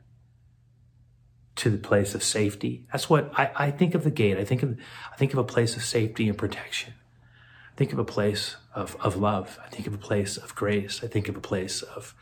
to 1.56 1.70
the 1.70 1.78
place 1.78 2.14
of 2.14 2.22
safety. 2.22 2.86
That's 2.90 3.08
what 3.10 3.30
I, 3.38 3.50
I 3.54 3.70
think 3.70 3.94
of 3.94 4.04
the 4.04 4.10
gate. 4.10 4.38
I 4.38 4.44
think 4.44 4.62
of 4.62 4.78
I 5.12 5.16
think 5.16 5.32
of 5.32 5.38
a 5.38 5.44
place 5.44 5.76
of 5.76 5.84
safety 5.84 6.28
and 6.28 6.36
protection. 6.36 6.94
I 7.72 7.76
think 7.76 7.92
of 7.92 7.98
a 7.98 8.04
place 8.04 8.56
of, 8.74 8.96
of 9.00 9.16
love. 9.16 9.58
I 9.64 9.68
think 9.68 9.86
of 9.86 9.94
a 9.94 9.98
place 9.98 10.36
of 10.36 10.54
grace. 10.54 11.02
I 11.02 11.06
think 11.06 11.28
of 11.28 11.36
a 11.36 11.40
place 11.40 11.82
of 11.82 12.14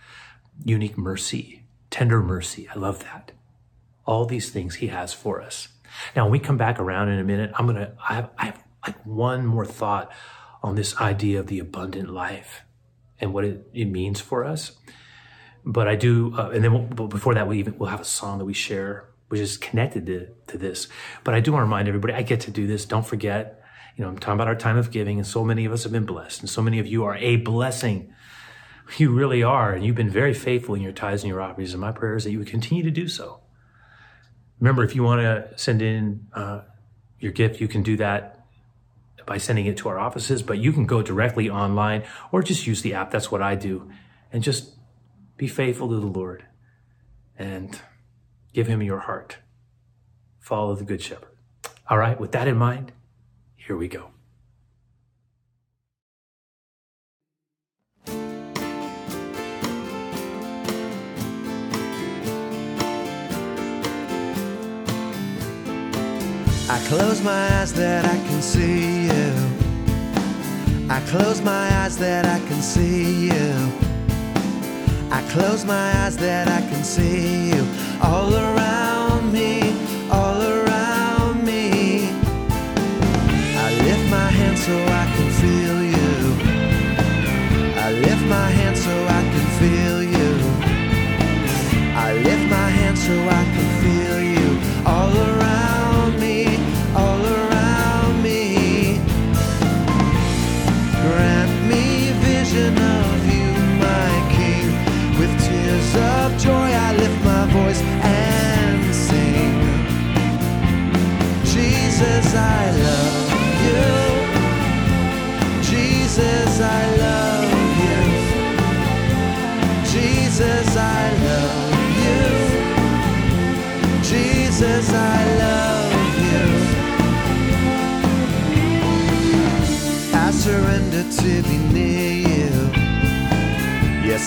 unique 0.64 0.96
mercy, 0.96 1.64
tender 1.90 2.22
mercy. 2.22 2.68
I 2.68 2.78
love 2.78 3.02
that. 3.04 3.32
All 4.06 4.26
these 4.26 4.50
things 4.50 4.76
he 4.76 4.88
has 4.88 5.12
for 5.12 5.40
us. 5.40 5.68
Now, 6.14 6.24
when 6.24 6.32
we 6.32 6.38
come 6.38 6.56
back 6.56 6.78
around 6.78 7.08
in 7.08 7.18
a 7.18 7.24
minute, 7.24 7.52
I'm 7.54 7.66
gonna 7.66 7.94
I 8.08 8.14
have 8.14 8.30
I 8.38 8.44
have 8.46 8.64
like 8.86 9.06
one 9.06 9.46
more 9.46 9.66
thought 9.66 10.12
on 10.62 10.74
this 10.74 10.96
idea 11.00 11.40
of 11.40 11.46
the 11.46 11.58
abundant 11.58 12.10
life 12.10 12.62
and 13.20 13.32
what 13.32 13.44
it, 13.44 13.66
it 13.72 13.86
means 13.86 14.20
for 14.20 14.44
us. 14.44 14.72
But 15.64 15.88
I 15.88 15.96
do, 15.96 16.34
uh, 16.36 16.50
and 16.50 16.64
then 16.64 16.72
we'll, 16.72 17.08
before 17.08 17.34
that, 17.34 17.46
we 17.46 17.58
even 17.58 17.76
we'll 17.78 17.90
have 17.90 18.00
a 18.00 18.04
song 18.04 18.38
that 18.38 18.44
we 18.44 18.54
share 18.54 19.10
which 19.30 19.40
is 19.40 19.56
connected 19.56 20.06
to, 20.06 20.26
to 20.48 20.58
this. 20.58 20.88
But 21.22 21.34
I 21.34 21.40
do 21.40 21.52
want 21.52 21.60
to 21.60 21.64
remind 21.64 21.86
everybody, 21.86 22.14
I 22.14 22.22
get 22.22 22.40
to 22.40 22.50
do 22.50 22.66
this. 22.66 22.84
Don't 22.84 23.06
forget, 23.06 23.62
you 23.96 24.02
know, 24.02 24.10
I'm 24.10 24.18
talking 24.18 24.34
about 24.34 24.48
our 24.48 24.56
time 24.56 24.76
of 24.76 24.90
giving, 24.90 25.18
and 25.18 25.26
so 25.26 25.44
many 25.44 25.64
of 25.64 25.72
us 25.72 25.84
have 25.84 25.92
been 25.92 26.04
blessed, 26.04 26.40
and 26.40 26.50
so 26.50 26.60
many 26.60 26.80
of 26.80 26.86
you 26.88 27.04
are 27.04 27.16
a 27.16 27.36
blessing. 27.36 28.12
You 28.96 29.10
really 29.12 29.44
are, 29.44 29.72
and 29.72 29.86
you've 29.86 29.94
been 29.94 30.10
very 30.10 30.34
faithful 30.34 30.74
in 30.74 30.82
your 30.82 30.90
tithes 30.90 31.22
and 31.22 31.30
your 31.30 31.40
offerings. 31.40 31.72
And 31.72 31.80
my 31.80 31.92
prayer 31.92 32.16
is 32.16 32.24
that 32.24 32.32
you 32.32 32.38
would 32.38 32.48
continue 32.48 32.82
to 32.82 32.90
do 32.90 33.06
so. 33.06 33.40
Remember, 34.58 34.82
if 34.82 34.96
you 34.96 35.04
want 35.04 35.20
to 35.20 35.56
send 35.56 35.80
in 35.80 36.26
uh, 36.32 36.62
your 37.20 37.30
gift, 37.30 37.60
you 37.60 37.68
can 37.68 37.84
do 37.84 37.96
that 37.98 38.39
by 39.26 39.38
sending 39.38 39.66
it 39.66 39.76
to 39.78 39.88
our 39.88 39.98
offices, 39.98 40.42
but 40.42 40.58
you 40.58 40.72
can 40.72 40.86
go 40.86 41.02
directly 41.02 41.48
online 41.48 42.04
or 42.32 42.42
just 42.42 42.66
use 42.66 42.82
the 42.82 42.94
app. 42.94 43.10
That's 43.10 43.30
what 43.30 43.42
I 43.42 43.54
do. 43.54 43.90
And 44.32 44.42
just 44.42 44.76
be 45.36 45.48
faithful 45.48 45.88
to 45.88 45.96
the 45.96 46.06
Lord. 46.06 46.44
And 47.38 47.80
Give 48.52 48.66
him 48.66 48.82
your 48.82 49.00
heart. 49.00 49.38
Follow 50.38 50.74
the 50.74 50.84
Good 50.84 51.02
Shepherd. 51.02 51.28
All 51.88 51.98
right, 51.98 52.18
with 52.18 52.32
that 52.32 52.48
in 52.48 52.56
mind, 52.56 52.92
here 53.56 53.76
we 53.76 53.88
go. 53.88 54.10
I 66.72 66.78
close 66.86 67.20
my 67.20 67.60
eyes 67.60 67.72
that 67.72 68.04
I 68.04 68.16
can 68.28 68.40
see 68.40 69.06
you. 69.06 69.32
I 70.88 71.00
close 71.10 71.42
my 71.42 71.66
eyes 71.82 71.98
that 71.98 72.24
I 72.26 72.38
can 72.46 72.62
see 72.62 73.26
you. 73.26 73.54
I 75.10 75.20
close 75.32 75.64
my 75.64 75.88
eyes 76.04 76.16
that 76.18 76.46
I 76.46 76.60
can 76.70 76.84
see 76.84 77.50
you 77.50 77.66
all 78.00 78.32
around 78.32 79.32
me, 79.32 79.74
all 80.12 80.40
around 80.40 81.44
me. 81.44 82.10
I 83.66 83.68
lift 83.84 84.08
my 84.08 84.30
hands 84.38 84.64
so 84.64 84.76
I 84.99 84.99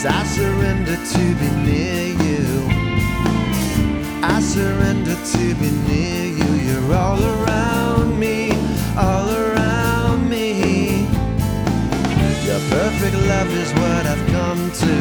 I 0.05 0.25
surrender 0.25 0.97
to 0.97 1.35
be 1.39 1.49
near 1.63 2.07
you. 2.27 2.67
I 4.21 4.41
surrender 4.41 5.15
to 5.15 5.55
be 5.55 5.71
near 5.87 6.25
you. 6.25 6.49
You're 6.67 6.93
all 6.93 7.23
around 7.23 8.19
me, 8.19 8.51
all 8.97 9.29
around 9.29 10.29
me. 10.29 11.07
Your 12.43 12.59
perfect 12.69 13.15
love 13.31 13.49
is 13.55 13.71
what 13.79 14.05
I've 14.05 14.27
come 14.27 14.71
to. 14.83 14.95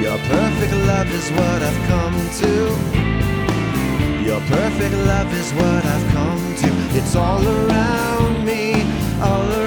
Your 0.00 0.18
perfect 0.18 0.74
love 0.86 1.10
is 1.12 1.28
what 1.32 1.62
I've 1.62 1.82
come 1.88 2.18
to. 2.42 2.52
Your 4.22 4.40
perfect 4.42 4.94
love 4.94 5.34
is 5.34 5.52
what 5.54 5.84
I've 5.84 6.12
come 6.12 6.54
to. 6.62 6.68
It's 6.96 7.16
all 7.16 7.44
around 7.44 8.44
me, 8.44 8.82
all 9.20 9.50
around 9.50 9.61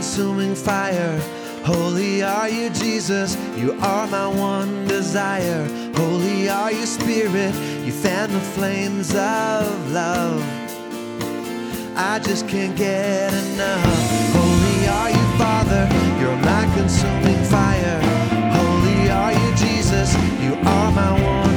consuming 0.00 0.54
fire. 0.54 1.20
Holy 1.62 2.22
are 2.22 2.48
you, 2.48 2.70
Jesus, 2.70 3.36
you 3.54 3.72
are 3.82 4.06
my 4.06 4.26
one 4.28 4.88
desire. 4.88 5.62
Holy 5.94 6.48
are 6.48 6.72
you, 6.72 6.86
Spirit, 6.86 7.54
you 7.84 7.92
fan 7.92 8.32
the 8.32 8.40
flames 8.40 9.10
of 9.10 9.92
love. 9.92 10.40
I 11.96 12.18
just 12.18 12.48
can't 12.48 12.74
get 12.74 13.30
enough. 13.44 13.84
Holy 14.38 14.88
are 14.88 15.10
you, 15.10 15.26
Father, 15.36 15.86
you're 16.18 16.42
my 16.50 16.64
consuming 16.74 17.44
fire. 17.44 18.00
Holy 18.56 19.10
are 19.10 19.34
you, 19.34 19.54
Jesus, 19.56 20.14
you 20.40 20.54
are 20.64 20.90
my 20.92 21.12
one 21.22 21.49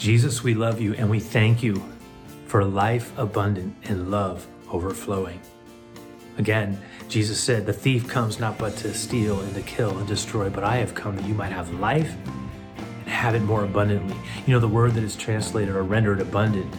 Jesus, 0.00 0.42
we 0.42 0.54
love 0.54 0.80
you 0.80 0.94
and 0.94 1.10
we 1.10 1.20
thank 1.20 1.62
you 1.62 1.84
for 2.46 2.64
life 2.64 3.12
abundant 3.18 3.76
and 3.84 4.10
love 4.10 4.46
overflowing. 4.70 5.40
Again, 6.38 6.80
Jesus 7.08 7.38
said, 7.38 7.66
The 7.66 7.72
thief 7.74 8.08
comes 8.08 8.40
not 8.40 8.56
but 8.56 8.74
to 8.78 8.94
steal 8.94 9.40
and 9.40 9.54
to 9.54 9.60
kill 9.60 9.98
and 9.98 10.08
destroy, 10.08 10.48
but 10.48 10.64
I 10.64 10.76
have 10.76 10.94
come 10.94 11.16
that 11.16 11.26
you 11.26 11.34
might 11.34 11.52
have 11.52 11.72
life 11.74 12.16
have 13.20 13.34
it 13.34 13.42
more 13.42 13.64
abundantly. 13.64 14.16
You 14.46 14.54
know, 14.54 14.60
the 14.60 14.68
word 14.68 14.94
that 14.94 15.04
is 15.04 15.14
translated 15.14 15.76
or 15.76 15.82
rendered 15.82 16.20
abundant, 16.20 16.74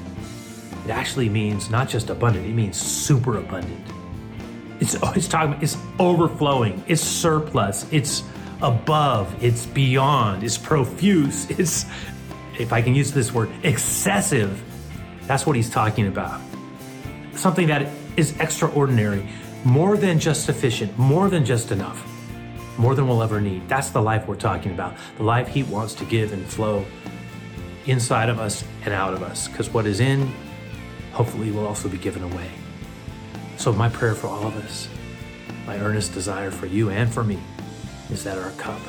it 0.86 0.90
actually 0.90 1.30
means 1.30 1.70
not 1.70 1.88
just 1.88 2.10
abundant, 2.10 2.48
it 2.48 2.54
means 2.54 2.82
super 2.82 3.38
abundant. 3.38 3.80
It's, 4.80 4.96
oh, 5.04 5.14
it's 5.16 5.28
talking 5.28 5.62
it's 5.62 5.78
overflowing, 6.00 6.84
it's 6.88 7.04
surplus, 7.04 7.86
it's 7.92 8.24
above, 8.64 9.32
it's 9.44 9.68
beyond, 9.68 10.44
it's 10.44 10.58
profuse, 10.58 11.48
it's, 11.60 11.86
if 12.60 12.74
I 12.74 12.82
can 12.82 12.96
use 12.96 13.12
this 13.12 13.32
word, 13.32 13.52
excessive. 13.62 14.64
That's 15.28 15.46
what 15.46 15.56
he's 15.56 15.70
talking 15.70 16.08
about. 16.08 16.42
Something 17.36 17.68
that 17.68 17.88
is 18.18 18.36
extraordinary, 18.40 19.30
more 19.64 19.96
than 19.96 20.18
just 20.18 20.46
sufficient, 20.46 20.98
more 20.98 21.30
than 21.30 21.46
just 21.46 21.72
enough, 21.72 22.04
more 22.82 22.96
than 22.96 23.08
we'll 23.08 23.22
ever 23.22 23.40
need. 23.40 23.70
That's 23.70 23.92
the 23.92 24.02
life 24.02 24.28
we're 24.28 24.36
talking 24.36 24.72
about. 24.72 24.96
The 25.18 25.24
life 25.24 25.48
he 25.48 25.62
wants 25.62 25.94
to 25.96 26.06
give 26.06 26.34
and 26.34 26.44
flow 26.44 26.84
inside 27.86 28.28
of 28.28 28.40
us 28.40 28.64
and 28.84 28.94
out 28.94 29.14
of 29.14 29.22
us. 29.22 29.48
Because 29.48 29.70
what 29.70 29.86
is 29.86 30.00
in, 30.00 30.34
hopefully, 31.14 31.52
will 31.52 31.68
also 31.68 31.88
be 31.88 32.00
given 32.00 32.24
away. 32.24 32.50
So, 33.58 33.72
my 33.72 33.88
prayer 33.88 34.16
for 34.16 34.28
all 34.28 34.48
of 34.48 34.56
us, 34.66 34.90
my 35.68 35.78
earnest 35.78 36.14
desire 36.14 36.50
for 36.50 36.66
you 36.66 36.90
and 36.90 37.14
for 37.14 37.24
me, 37.24 37.40
is 38.10 38.24
that 38.24 38.40
our 38.40 38.52
cup 38.52 38.82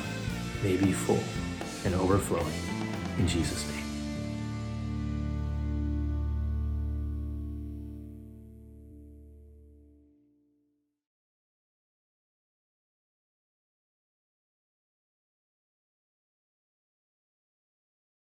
may 0.63 0.75
be 0.75 0.91
full 0.91 1.23
and 1.85 1.93
overflowing. 1.93 2.53
In 3.19 3.27
Jesus' 3.27 3.67
name. 3.67 3.72